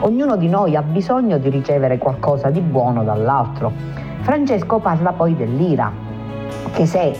[0.00, 3.72] ognuno di noi ha bisogno di ricevere qualcosa di buono dall'altro.
[4.20, 5.90] Francesco parla poi dell'ira,
[6.72, 7.16] che se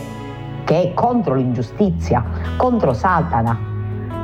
[0.63, 2.23] che è contro l'ingiustizia,
[2.55, 3.69] contro Satana,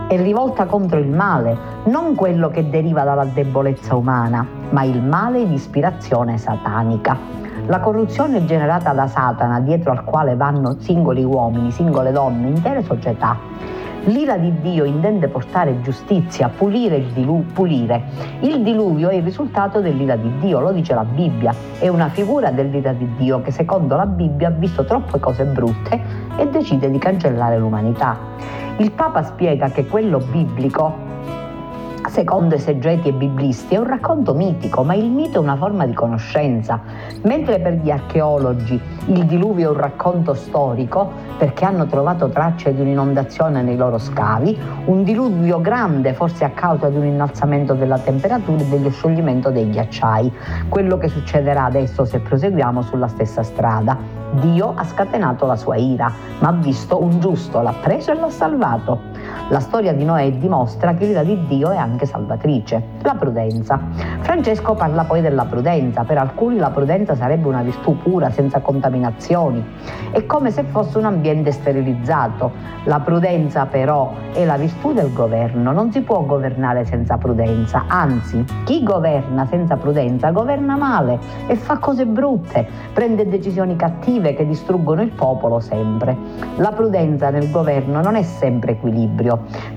[0.08, 5.46] è rivolta contro il male, non quello che deriva dalla debolezza umana, ma il male
[5.46, 7.18] di ispirazione satanica.
[7.68, 13.38] La corruzione generata da Satana, dietro al quale vanno singoli uomini, singole donne, intere società,
[14.08, 18.04] L'ira di Dio intende portare giustizia, pulire il, dilu- pulire.
[18.40, 22.52] il diluvio è il risultato dell'ira di Dio, lo dice la Bibbia, è una figura
[22.52, 26.00] dell'ira di Dio che secondo la Bibbia ha visto troppe cose brutte
[26.38, 28.18] e decide di cancellare l'umanità.
[28.78, 30.94] Il Papa spiega che quello biblico
[32.10, 35.93] secondo esegeti e biblisti, è un racconto mitico, ma il mito è una forma di
[35.93, 36.80] conoscenza.
[37.24, 42.82] Mentre per gli archeologi il diluvio è un racconto storico, perché hanno trovato tracce di
[42.82, 48.62] un'inondazione nei loro scavi, un diluvio grande, forse a causa di un innalzamento della temperatura
[48.62, 50.34] e dello scioglimento dei ghiacciai.
[50.70, 53.98] Quello che succederà adesso se proseguiamo sulla stessa strada.
[54.41, 58.30] Dio ha scatenato la sua ira, ma ha visto un giusto, l'ha preso e l'ha
[58.30, 59.00] salvato.
[59.50, 62.84] La storia di Noè dimostra che l'ira di Dio è anche salvatrice.
[63.04, 63.80] La prudenza.
[64.20, 66.04] Francesco parla poi della prudenza.
[66.04, 69.63] Per alcuni la prudenza sarebbe una virtù pura, senza contaminazioni.
[70.12, 72.52] È come se fosse un ambiente sterilizzato.
[72.84, 75.71] La prudenza però è la virtù del governo.
[75.71, 77.86] Non si può governare senza prudenza.
[77.88, 84.46] Anzi, chi governa senza prudenza governa male e fa cose brutte, prende decisioni cattive che
[84.46, 86.15] distruggono il popolo sempre.
[86.58, 89.17] La prudenza nel governo non è sempre equilibrio.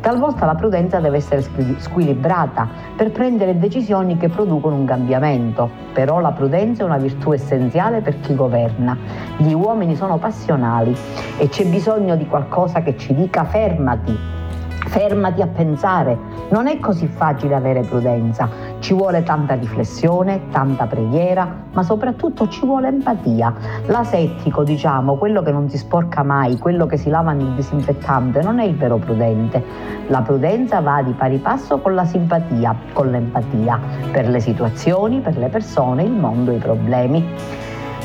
[0.00, 1.42] Talvolta la prudenza deve essere
[1.78, 5.70] squilibrata per prendere decisioni che producono un cambiamento.
[5.92, 8.96] Però la prudenza è una virtù essenziale per chi governa.
[9.36, 10.96] Gli uomini sono passionali
[11.38, 14.39] e c'è bisogno di qualcosa che ci dica fermati,
[14.90, 16.18] fermati a pensare.
[16.50, 18.48] Non è così facile avere prudenza,
[18.80, 23.54] ci vuole tanta riflessione, tanta preghiera, ma soprattutto ci vuole empatia.
[23.86, 28.58] L'asettico, diciamo, quello che non si sporca mai, quello che si lava nel disinfettante, non
[28.58, 29.62] è il vero prudente.
[30.08, 33.78] La prudenza va di pari passo con la simpatia, con l'empatia,
[34.10, 37.24] per le situazioni, per le persone, il mondo, i problemi.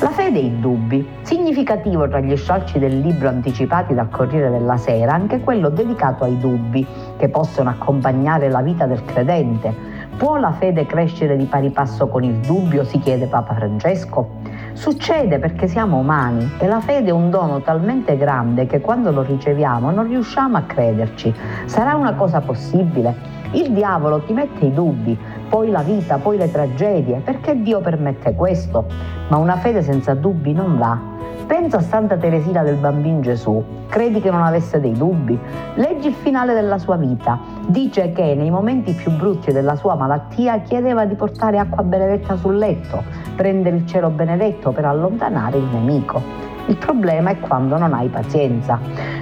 [0.05, 1.03] La fede e i dubbi.
[1.23, 6.37] Significativo tra gli stralci del libro anticipati dal Corriere della Sera anche quello dedicato ai
[6.37, 6.85] dubbi
[7.17, 9.73] che possono accompagnare la vita del credente.
[10.15, 12.83] Può la fede crescere di pari passo con il dubbio?
[12.83, 14.29] si chiede Papa Francesco.
[14.73, 19.23] Succede perché siamo umani e la fede è un dono talmente grande che quando lo
[19.23, 21.33] riceviamo non riusciamo a crederci.
[21.65, 23.44] Sarà una cosa possibile?
[23.55, 27.21] Il diavolo ti mette i dubbi, poi la vita, poi le tragedie.
[27.23, 28.85] Perché Dio permette questo?
[29.29, 30.99] Ma una fede senza dubbi non va.
[31.47, 33.63] Pensa a Santa Teresina del Bambino Gesù.
[33.87, 35.39] Credi che non avesse dei dubbi?
[35.75, 37.39] Leggi il finale della sua vita.
[37.67, 42.57] Dice che nei momenti più brutti della sua malattia chiedeva di portare acqua benedetta sul
[42.57, 43.03] letto,
[43.37, 46.54] prendere il cielo benedetto per allontanare il nemico.
[46.67, 48.79] Il problema è quando non hai pazienza.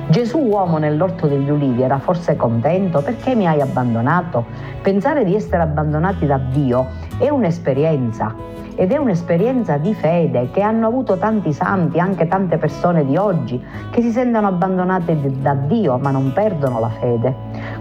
[0.07, 4.45] Gesù uomo nell'orto degli ulivi era forse contento perché mi hai abbandonato?
[4.81, 6.87] Pensare di essere abbandonati da Dio
[7.17, 8.33] è un'esperienza
[8.75, 13.61] ed è un'esperienza di fede che hanno avuto tanti santi, anche tante persone di oggi,
[13.91, 17.35] che si sentono abbandonate da Dio ma non perdono la fede.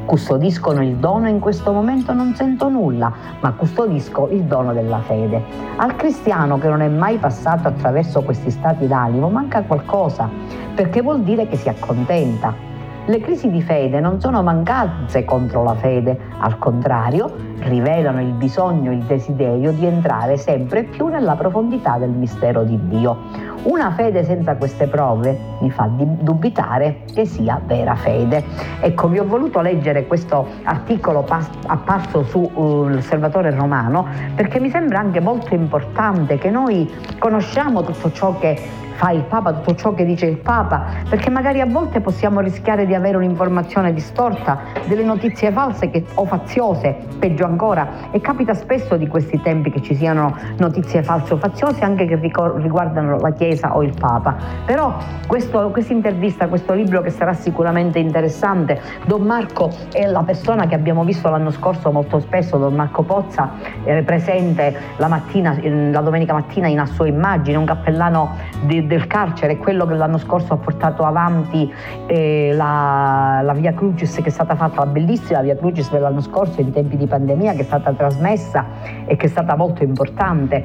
[0.05, 5.01] Custodiscono il dono e in questo momento non sento nulla, ma custodisco il dono della
[5.01, 5.43] fede.
[5.77, 10.29] Al cristiano che non è mai passato attraverso questi stati d'animo manca qualcosa,
[10.75, 12.71] perché vuol dire che si accontenta
[13.07, 18.93] le crisi di fede non sono mancanze contro la fede, al contrario, rivelano il bisogno,
[18.93, 23.52] il desiderio di entrare sempre più nella profondità del mistero di Dio.
[23.65, 28.43] Una fede senza queste prove mi fa dubitare che sia vera fede.
[28.81, 31.25] Ecco, vi ho voluto leggere questo articolo
[31.67, 36.91] apparso su uh, l'Osservatore Romano perché mi sembra anche molto importante che noi
[37.21, 41.61] conosciamo tutto ciò che fa il Papa, tutto ciò che dice il Papa, perché magari
[41.61, 47.45] a volte possiamo rischiare di avere un'informazione distorta, delle notizie false che, o faziose, peggio
[47.45, 52.07] ancora, e capita spesso di questi tempi che ci siano notizie false o faziose anche
[52.07, 54.37] che riguardano la Chiesa o il Papa.
[54.65, 54.97] Però
[55.27, 61.05] questa intervista, questo libro che sarà sicuramente interessante, Don Marco è la persona che abbiamo
[61.05, 63.53] visto l'anno scorso molto spesso, Don Marco Pozza,
[63.85, 69.07] è presente la, mattina, la domenica mattina in a sua immagine, un cappellano di, del
[69.07, 71.73] carcere, quello che l'anno scorso ha portato avanti
[72.07, 76.61] eh, la, la, Via Crucis che è stata fatta, la bellissima Via Crucis dell'anno scorso
[76.61, 78.67] in tempi di pandemia che è stata trasmessa
[79.05, 80.65] e che è stata molto importante.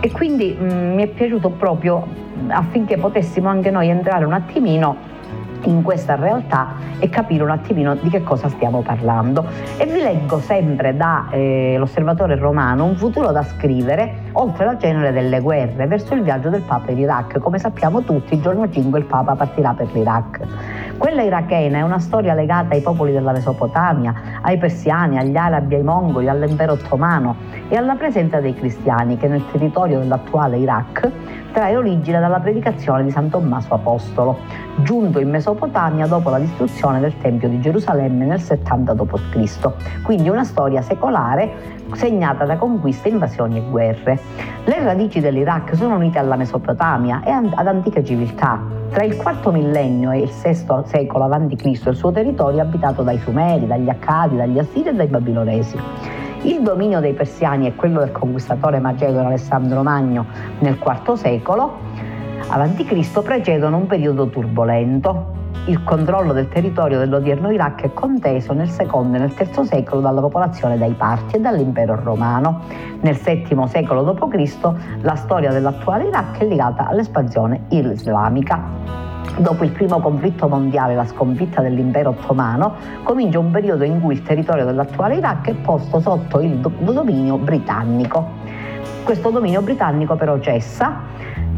[0.00, 5.14] E quindi mh, mm, mi è piaciuto proprio affinché potessimo anche noi entrare un attimino
[5.64, 9.44] in questa realtà e capire un attimino di che cosa stiamo parlando.
[9.76, 15.40] E vi leggo sempre dall'Osservatore eh, romano un futuro da scrivere oltre la genere delle
[15.40, 17.38] guerre verso il viaggio del Papa in Iraq.
[17.38, 20.40] Come sappiamo tutti, il giorno 5 il Papa partirà per l'Iraq.
[20.96, 25.82] Quella irachena è una storia legata ai popoli della Mesopotamia, ai persiani, agli arabi, ai
[25.82, 27.36] mongoli, all'impero ottomano
[27.68, 31.10] e alla presenza dei cristiani che nel territorio dell'attuale Iraq
[31.56, 34.40] trae origine dalla predicazione di San Tommaso Apostolo,
[34.82, 40.02] giunto in Mesopotamia dopo la distruzione del Tempio di Gerusalemme nel 70 d.C.
[40.02, 44.20] Quindi una storia secolare segnata da conquiste, invasioni e guerre.
[44.66, 48.60] Le radici dell'Iraq sono unite alla Mesopotamia e ad antiche civiltà.
[48.90, 51.64] Tra il IV millennio e il VI secolo a.C.
[51.64, 56.25] il suo territorio è abitato dai Sumeri, dagli Accadi, dagli Assiri e dai Babilonesi.
[56.46, 60.26] Il dominio dei persiani e quello del conquistatore macedone Alessandro Magno
[60.60, 61.78] nel IV secolo
[62.46, 63.22] a.C.
[63.22, 65.34] precedono un periodo turbolento.
[65.66, 70.20] Il controllo del territorio dell'odierno Iraq è conteso nel secondo e nel terzo secolo dalla
[70.20, 72.60] popolazione dei Parti e dall'impero romano.
[73.00, 74.72] Nel VII secolo d.C.
[75.00, 79.05] la storia dell'attuale Iraq è legata all'espansione islamica.
[79.38, 84.22] Dopo il primo conflitto mondiale, la sconfitta dell'impero ottomano, comincia un periodo in cui il
[84.22, 88.26] territorio dell'attuale Iraq è posto sotto il dominio britannico.
[89.04, 91.00] Questo dominio britannico però cessa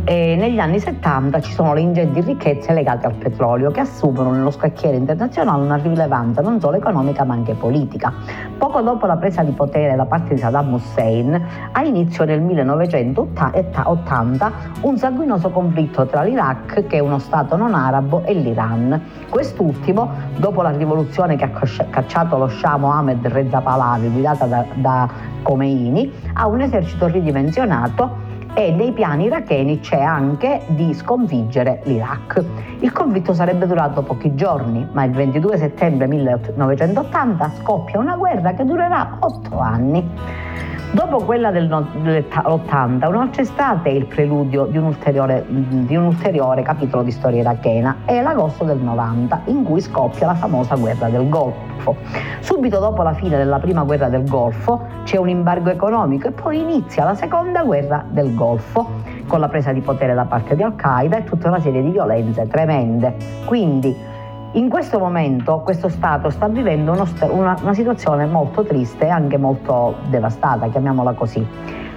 [0.09, 4.51] e negli anni 70 ci sono le ingenti ricchezze legate al petrolio che assumono nello
[4.51, 8.11] scacchiere internazionale una rilevanza non solo economica ma anche politica.
[8.57, 14.53] Poco dopo la presa di potere da parte di Saddam Hussein ha inizio nel 1980
[14.81, 18.99] un sanguinoso conflitto tra l'Iraq, che è uno Stato non arabo, e l'Iran.
[19.29, 25.07] Quest'ultimo, dopo la rivoluzione che ha cacciato lo Shah Mohammed Reza Pahlavi guidata da, da
[25.43, 28.25] Khomeini, ha un esercito ridimensionato
[28.59, 32.45] e nei piani iracheni c'è anche di sconfiggere l'Iraq.
[32.81, 38.65] Il conflitto sarebbe durato pochi giorni, ma il 22 settembre 1980 scoppia una guerra che
[38.65, 40.57] durerà otto anni.
[40.91, 44.97] Dopo quella dell'80, un'altra estate è il preludio di un,
[45.85, 50.35] di un, ulteriore, capitolo di storia irachena, è l'agosto del 90, in cui scoppia la
[50.35, 51.95] famosa guerra del Golfo.
[52.41, 56.59] Subito dopo la fine della prima guerra del Golfo c'è un embargo economico e poi
[56.59, 61.18] inizia la seconda guerra del Golfo, con la presa di potere da parte di Al-Qaeda
[61.18, 63.14] e tutta una serie di violenze tremende.
[63.45, 63.95] Quindi
[64.53, 69.37] in questo momento questo Stato sta vivendo uno, una, una situazione molto triste e anche
[69.37, 71.47] molto devastata, chiamiamola così.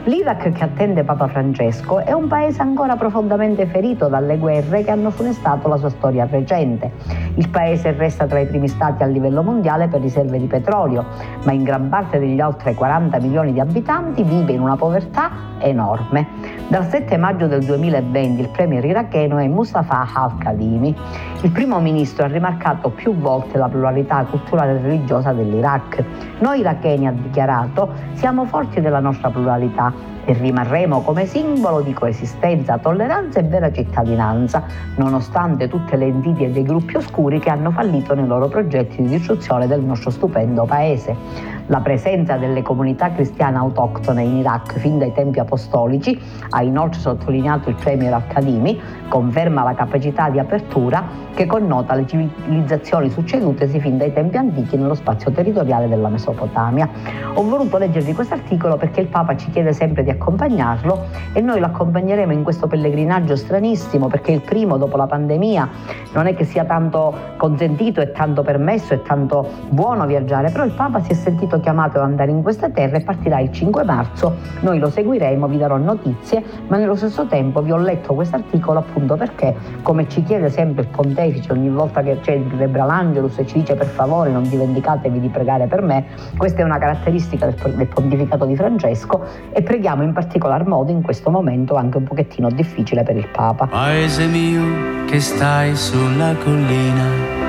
[0.05, 5.11] L'Iraq che attende Papa Francesco è un paese ancora profondamente ferito dalle guerre che hanno
[5.11, 6.91] funestato la sua storia recente.
[7.35, 11.05] Il paese resta tra i primi stati a livello mondiale per riserve di petrolio,
[11.43, 15.29] ma in gran parte degli oltre 40 milioni di abitanti vive in una povertà
[15.59, 16.27] enorme.
[16.67, 20.95] Dal 7 maggio del 2020 il premier iracheno è Mustafa al-Kadhimi.
[21.43, 26.03] Il primo ministro ha rimarcato più volte la pluralità culturale e religiosa dell'Iraq.
[26.39, 30.20] Noi iracheni, ha dichiarato, siamo forti della nostra pluralità pa.
[30.25, 34.63] E rimarremo come simbolo di coesistenza, tolleranza e vera cittadinanza,
[34.95, 39.67] nonostante tutte le invidie dei gruppi oscuri che hanno fallito nei loro progetti di distruzione
[39.67, 41.59] del nostro stupendo paese.
[41.67, 46.19] La presenza delle comunità cristiane autoctone in Iraq fin dai tempi apostolici,
[46.49, 51.03] ha inoltre sottolineato il premier Al-Kadimi, conferma la capacità di apertura
[51.33, 56.89] che connota le civilizzazioni succedutesi fin dai tempi antichi nello spazio territoriale della Mesopotamia.
[57.33, 61.59] Ho voluto leggervi questo articolo perché il Papa ci chiede sempre di accompagnarlo e noi
[61.59, 65.69] lo accompagneremo in questo pellegrinaggio stranissimo perché il primo dopo la pandemia
[66.13, 70.73] non è che sia tanto consentito e tanto permesso e tanto buono viaggiare, però il
[70.73, 74.35] Papa si è sentito chiamato ad andare in questa terra e partirà il 5 marzo.
[74.61, 78.79] Noi lo seguiremo, vi darò notizie, ma nello stesso tempo vi ho letto questo articolo
[78.79, 83.37] appunto perché, come ci chiede sempre il pontefice ogni volta che c'è il Rebra l'Angelus
[83.39, 86.05] e ci dice per favore non dimenticatevi di pregare per me,
[86.37, 91.01] questa è una caratteristica del, del pontificato di Francesco e preghiamo in particolar modo in
[91.01, 93.67] questo momento anche un pochettino difficile per il Papa.
[93.67, 97.41] Paese mio che stai sulla collina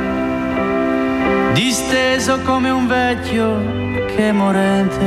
[1.53, 3.57] disteso come un vecchio
[4.07, 5.05] che è morente.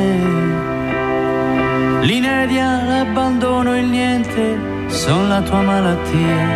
[2.02, 6.48] L'inedia, l'abbandono, il niente, son la tua malattia.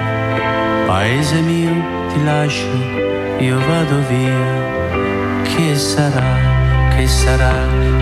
[0.86, 1.74] Paese mio,
[2.10, 2.68] ti lascio,
[3.40, 4.78] io vado via.
[5.44, 6.38] Che sarà,
[6.96, 7.54] che sarà,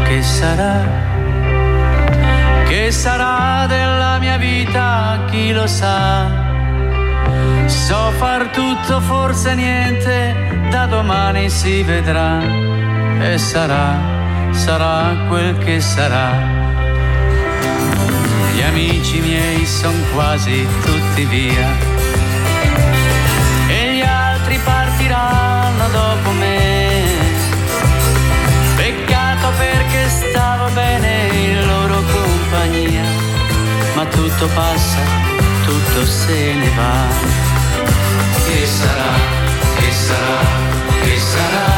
[0.04, 1.17] che sarà?
[3.04, 6.28] Sarà della mia vita, chi lo sa?
[7.68, 10.36] So far tutto, forse niente,
[10.72, 12.42] da domani si vedrà
[13.20, 14.16] e sarà
[14.58, 16.32] sarà quel che sarà.
[18.54, 21.70] Gli amici miei son quasi tutti via
[23.68, 27.06] e gli altri partiranno dopo me.
[28.76, 31.67] Peccato perché stavo bene compagnia,
[33.98, 35.00] ma tutto passa,
[35.66, 37.08] tutto se ne va.
[38.46, 39.14] Che sarà,
[39.80, 40.40] che sarà,
[41.02, 41.77] che sarà?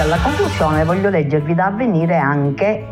[0.00, 2.86] Alla conclusione, voglio leggervi da avvenire anche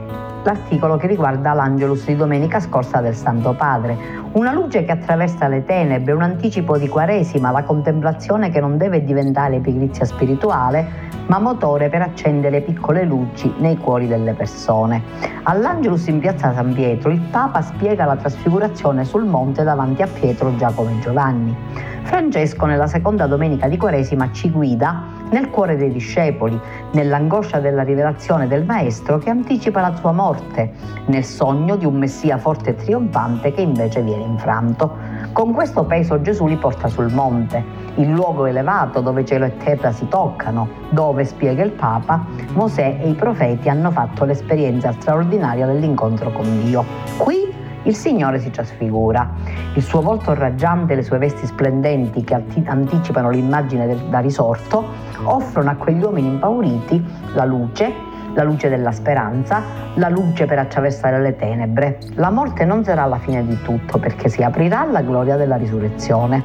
[0.44, 3.96] l'articolo che riguarda l'Angelus di domenica scorsa del Santo Padre.
[4.32, 9.04] Una luce che attraversa le tenebre, un anticipo di Quaresima, la contemplazione che non deve
[9.04, 10.86] diventare pigrizia spirituale,
[11.28, 15.02] ma motore per accendere piccole luci nei cuori delle persone.
[15.44, 20.54] All'Angelus in piazza San Pietro il Papa spiega la trasfigurazione sul monte davanti a Pietro,
[20.56, 21.56] Giacomo e Giovanni.
[22.02, 26.58] Francesco nella seconda domenica di Quaresima ci guida nel cuore dei discepoli,
[26.92, 30.72] nell'angoscia della rivelazione del Maestro che anticipa la sua morte,
[31.06, 34.96] nel sogno di un Messia forte e trionfante che invece viene infranto.
[35.32, 37.62] Con questo peso Gesù li porta sul monte,
[37.96, 42.24] il luogo elevato dove cielo e terra si toccano, dove, spiega il Papa,
[42.54, 46.84] Mosè e i profeti hanno fatto l'esperienza straordinaria dell'incontro con Dio.
[47.18, 47.57] Qui
[47.89, 49.30] il Signore si trasfigura.
[49.74, 52.34] Il suo volto raggiante e le sue vesti splendenti che
[52.64, 54.84] anticipano l'immagine del, da risorto
[55.24, 57.03] offrono a quegli uomini impauriti
[57.34, 59.62] la luce la luce della speranza,
[59.95, 61.99] la luce per attraversare le tenebre.
[62.14, 66.45] La morte non sarà la fine di tutto perché si aprirà la gloria della risurrezione.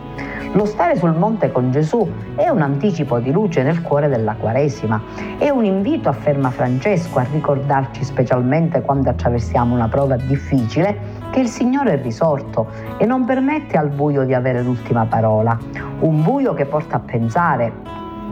[0.53, 5.01] Lo stare sul monte con Gesù è un anticipo di luce nel cuore della Quaresima,
[5.37, 11.47] è un invito, afferma Francesco, a ricordarci specialmente quando attraversiamo una prova difficile che il
[11.47, 12.67] Signore è risorto
[12.97, 15.57] e non permette al buio di avere l'ultima parola,
[16.01, 17.73] un buio che porta a pensare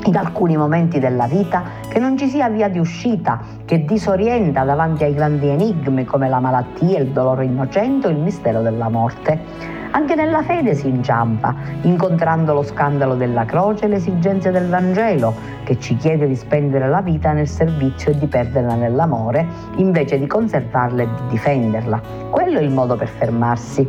[0.05, 5.03] in alcuni momenti della vita che non ci sia via di uscita, che disorienta davanti
[5.03, 9.80] ai grandi enigmi come la malattia, il dolore innocente o il mistero della morte.
[9.93, 15.33] Anche nella fede si inciampa, incontrando lo scandalo della croce e le esigenze del Vangelo,
[15.63, 20.27] che ci chiede di spendere la vita nel servizio e di perderla nell'amore, invece di
[20.27, 22.01] conservarla e di difenderla.
[22.29, 23.85] Quello è il modo per fermarsi.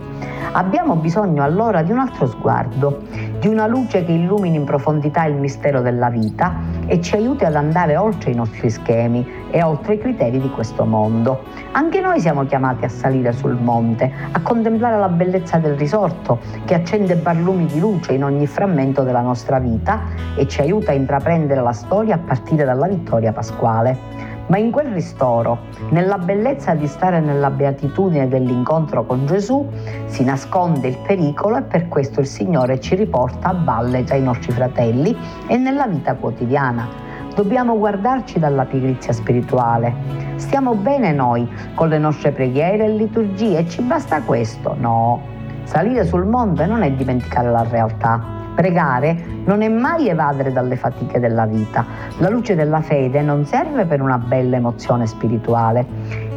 [0.55, 3.03] Abbiamo bisogno allora di un altro sguardo,
[3.39, 6.53] di una luce che illumini in profondità il mistero della vita
[6.93, 10.85] e ci aiuti ad andare oltre i nostri schemi e oltre i criteri di questo
[10.85, 11.45] mondo.
[11.73, 16.75] Anche noi siamo chiamati a salire sul monte, a contemplare la bellezza del risorto che
[16.75, 20.03] accende barlumi di luce in ogni frammento della nostra vita
[20.37, 24.22] e ci aiuta a intraprendere la storia a partire dalla vittoria pasquale.
[24.49, 25.59] Ma in quel ristoro,
[25.91, 29.67] nella bellezza di stare nella beatitudine dell'incontro con Gesù,
[30.07, 34.23] si nasconde il pericolo e per questo il Signore ci riporta a valle tra i
[34.23, 35.17] nostri fratelli
[35.47, 36.89] e nella vita quotidiana.
[37.35, 39.95] Dobbiamo guardarci dalla pigrizia spirituale.
[40.37, 44.75] Stiamo bene noi con le nostre preghiere e liturgie e ci basta questo?
[44.79, 45.21] No.
[45.65, 51.19] Salire sul monte non è dimenticare la realtà Pregare non è mai evadere dalle fatiche
[51.19, 51.85] della vita.
[52.19, 55.87] La luce della fede non serve per una bella emozione spirituale.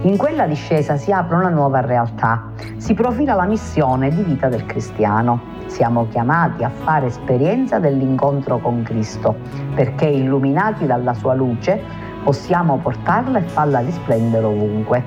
[0.04, 4.66] In quella discesa si apre una nuova realtà, si profila la missione di vita del
[4.66, 5.54] cristiano.
[5.66, 9.36] Siamo chiamati a fare esperienza dell'incontro con Cristo,
[9.74, 11.82] perché illuminati dalla sua luce
[12.24, 15.04] possiamo portarla e farla risplendere ovunque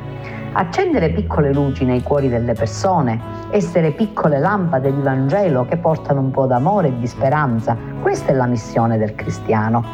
[0.59, 6.33] accendere piccole luci nei cuori delle persone, essere piccole lampade di Vangelo che portano un
[6.33, 7.77] po' d'amore e di speranza.
[8.03, 9.85] Questa è la missione del cristiano.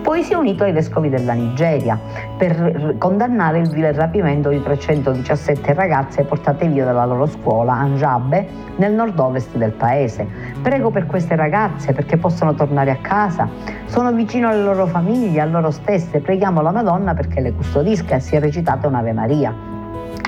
[0.00, 1.98] Poi si è unito ai vescovi della Nigeria
[2.38, 8.46] per condannare il vile rapimento di 317 ragazze portate via dalla loro scuola Anjabe
[8.76, 10.26] nel nord-ovest del paese.
[10.62, 13.46] Prego per queste ragazze perché possano tornare a casa.
[13.86, 16.20] Sono vicino alle loro famiglie, a loro stesse.
[16.20, 19.73] Preghiamo la Madonna perché le custodisca e sia recitata un'Ave Maria.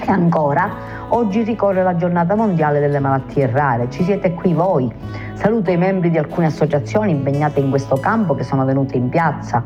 [0.09, 0.70] E ancora,
[1.09, 3.90] oggi ricorre la giornata mondiale delle malattie rare.
[3.90, 4.88] Ci siete qui voi.
[5.32, 9.64] Saluto i membri di alcune associazioni impegnate in questo campo che sono venute in piazza.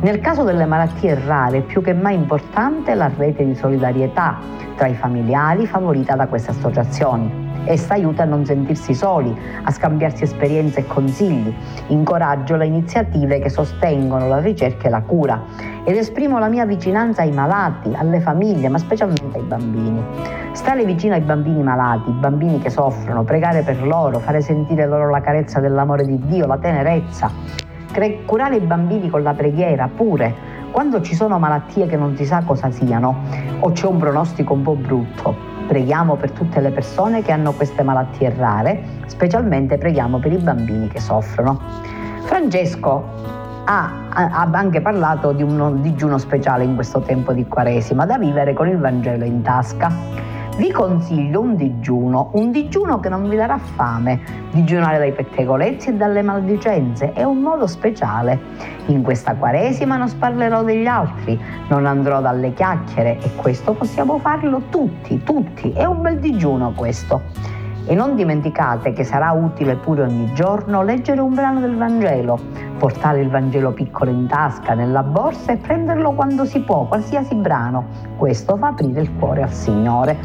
[0.00, 4.38] Nel caso delle malattie rare più che mai importante la rete di solidarietà
[4.74, 7.43] tra i familiari favorita da queste associazioni.
[7.64, 11.54] Essa aiuta a non sentirsi soli, a scambiarsi esperienze e consigli.
[11.88, 15.42] Incoraggio le iniziative che sostengono la ricerca e la cura
[15.84, 20.02] ed esprimo la mia vicinanza ai malati, alle famiglie, ma specialmente ai bambini.
[20.52, 25.10] Stare vicino ai bambini malati, i bambini che soffrono, pregare per loro, fare sentire loro
[25.10, 27.30] la carezza dell'amore di Dio, la tenerezza.
[28.26, 30.34] Curare i bambini con la preghiera pure,
[30.74, 33.22] quando ci sono malattie che non si sa cosa siano
[33.60, 37.82] o c'è un pronostico un po' brutto Preghiamo per tutte le persone che hanno queste
[37.82, 41.58] malattie rare, specialmente preghiamo per i bambini che soffrono.
[42.24, 43.02] Francesco
[43.64, 48.52] ha, ha anche parlato di un digiuno speciale in questo tempo di Quaresima, da vivere
[48.52, 53.58] con il Vangelo in tasca vi consiglio un digiuno, un digiuno che non vi darà
[53.58, 54.20] fame.
[54.52, 58.38] Digiunare dai pettegolezzi e dalle maldicenze è un modo speciale.
[58.86, 64.62] In questa quaresima non parlerò degli altri, non andrò dalle chiacchiere e questo possiamo farlo
[64.70, 65.72] tutti, tutti.
[65.72, 67.22] È un bel digiuno questo.
[67.86, 72.38] E non dimenticate che sarà utile pure ogni giorno leggere un brano del Vangelo,
[72.78, 77.86] portare il Vangelo piccolo in tasca, nella borsa e prenderlo quando si può, qualsiasi brano.
[78.16, 80.16] Questo fa aprire il cuore al Signore.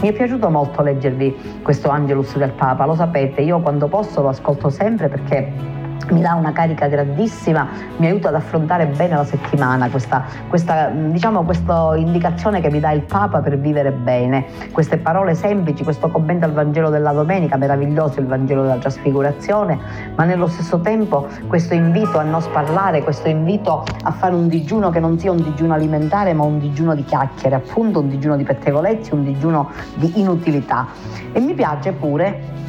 [0.00, 4.28] Mi è piaciuto molto leggervi questo Angelus del Papa, lo sapete, io quando posso lo
[4.28, 9.88] ascolto sempre perché mi dà una carica grandissima, mi aiuta ad affrontare bene la settimana,
[9.88, 15.34] questa, questa, diciamo, questa indicazione che mi dà il Papa per vivere bene, queste parole
[15.34, 19.78] semplici, questo commento al Vangelo della domenica, meraviglioso il Vangelo della trasfigurazione,
[20.14, 24.90] ma nello stesso tempo questo invito a non sparlare, questo invito a fare un digiuno
[24.90, 28.44] che non sia un digiuno alimentare, ma un digiuno di chiacchiere, appunto un digiuno di
[28.44, 30.86] pettegolezzi, un digiuno di inutilità.
[31.32, 32.64] E mi piace pure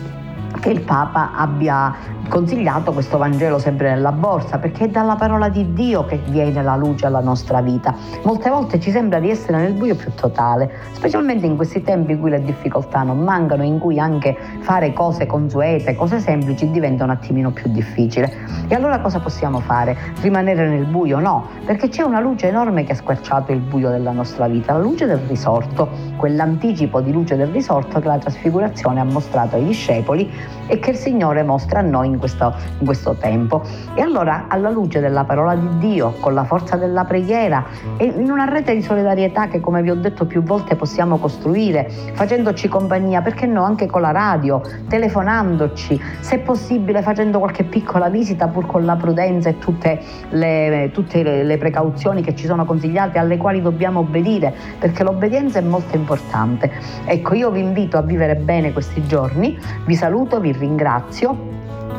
[0.65, 1.93] che il Papa abbia
[2.27, 6.75] consigliato questo Vangelo sempre nella borsa perché è dalla parola di Dio che viene la
[6.75, 7.93] luce alla nostra vita.
[8.23, 12.19] Molte volte ci sembra di essere nel buio più totale, specialmente in questi tempi in
[12.19, 17.11] cui le difficoltà non mancano, in cui anche fare cose consuete, cose semplici diventa un
[17.11, 18.33] attimino più difficile.
[18.67, 19.95] E allora cosa possiamo fare?
[20.21, 21.19] Rimanere nel buio?
[21.19, 24.79] No, perché c'è una luce enorme che ha squarciato il buio della nostra vita, la
[24.79, 30.53] luce del risorto, quell'anticipo di luce del risorto che la trasfigurazione ha mostrato ai discepoli
[30.67, 33.63] e che il Signore mostra a noi in questo, in questo tempo.
[33.93, 37.65] E allora, alla luce della parola di Dio, con la forza della preghiera
[37.97, 41.89] e in una rete di solidarietà che, come vi ho detto più volte, possiamo costruire,
[42.13, 48.47] facendoci compagnia, perché no, anche con la radio, telefonandoci, se possibile facendo qualche piccola visita
[48.47, 49.99] pur con la prudenza e tutte
[50.29, 55.59] le, tutte le, le precauzioni che ci sono consigliate, alle quali dobbiamo obbedire, perché l'obbedienza
[55.59, 56.71] è molto importante.
[57.05, 61.55] Ecco, io vi invito a vivere bene questi giorni, vi saluto, vi ringrazio.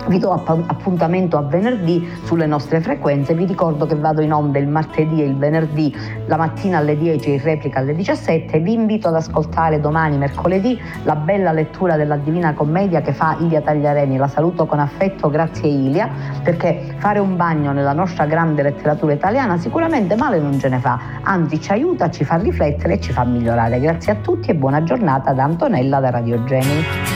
[0.09, 4.69] Vi do appuntamento a venerdì sulle nostre frequenze, vi ricordo che vado in onda il
[4.69, 5.93] martedì e il venerdì
[6.27, 10.81] la mattina alle 10 e in replica alle 17, vi invito ad ascoltare domani mercoledì
[11.03, 15.69] la bella lettura della Divina Commedia che fa Ilia Tagliareni, la saluto con affetto, grazie
[15.69, 16.09] Ilia,
[16.41, 21.01] perché fare un bagno nella nostra grande letteratura italiana sicuramente male non ce ne fa,
[21.23, 23.81] anzi ci aiuta, ci fa riflettere e ci fa migliorare.
[23.81, 27.16] Grazie a tutti e buona giornata da Antonella da Radio Gemini.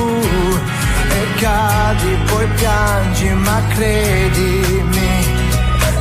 [1.41, 5.11] Cadi, poi piangi, ma credimi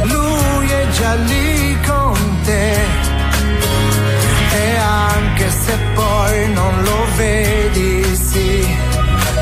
[0.03, 2.74] lui è già lì con te.
[4.53, 8.76] E anche se poi non lo vedi, sì,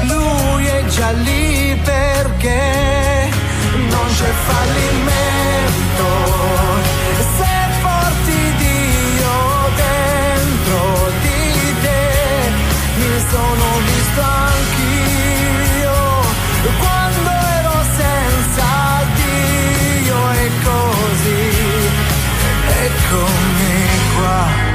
[0.05, 3.31] lui è già lì perché
[3.91, 5.27] non c'è fallimento.
[13.31, 13.78] Sono
[23.09, 24.68] eccomi qua.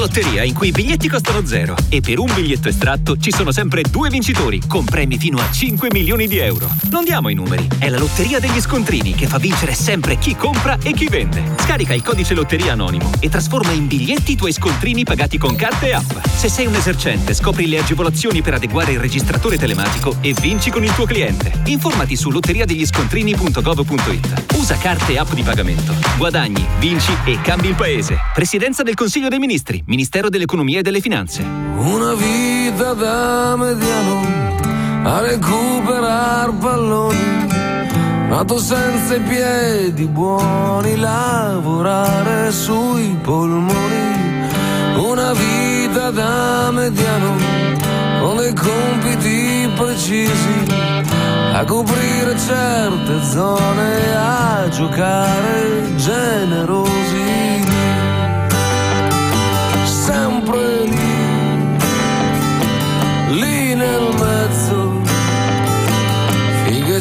[0.00, 3.82] Lotteria in cui i biglietti costano zero e per un biglietto estratto ci sono sempre
[3.82, 6.70] due vincitori con premi fino a 5 milioni di euro.
[6.90, 10.78] Non diamo i numeri, è la lotteria degli scontrini che fa vincere sempre chi compra
[10.82, 11.42] e chi vende.
[11.58, 15.88] Scarica il codice lotteria anonimo e trasforma in biglietti i tuoi scontrini pagati con carte
[15.88, 16.12] e app.
[16.34, 20.82] Se sei un esercente, scopri le agevolazioni per adeguare il registratore telematico e vinci con
[20.82, 21.52] il tuo cliente.
[21.66, 24.44] Informati su lotteriadegliescontrini.gov.it.
[24.54, 25.94] Usa carte e app di pagamento.
[26.16, 28.16] Guadagni, vinci e cambi il paese.
[28.32, 29.88] Presidenza del Consiglio dei Ministri.
[29.90, 31.42] Ministero dell'Economia e delle Finanze.
[31.42, 34.20] Una vita da mediano
[35.02, 37.48] a recuperare palloni.
[38.28, 44.46] Nato senza i piedi buoni, lavorare sui polmoni.
[44.94, 47.34] Una vita da mediano
[48.20, 50.66] con dei compiti precisi
[51.52, 57.69] a coprire certe zone, a giocare generosi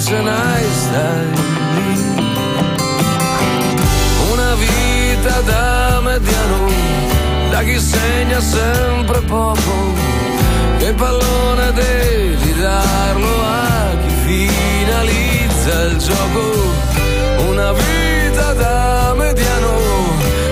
[0.09, 1.35] such a nice time
[4.31, 6.67] Una vita da mediano,
[7.51, 9.73] da chi segna sempre poco,
[10.79, 16.43] che pallone devi darlo a chi finalizza il gioco.
[17.49, 19.73] Una vita da mediano,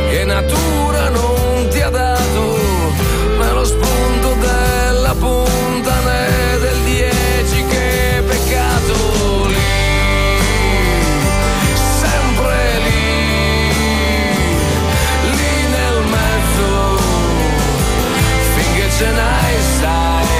[0.10, 1.27] che natura non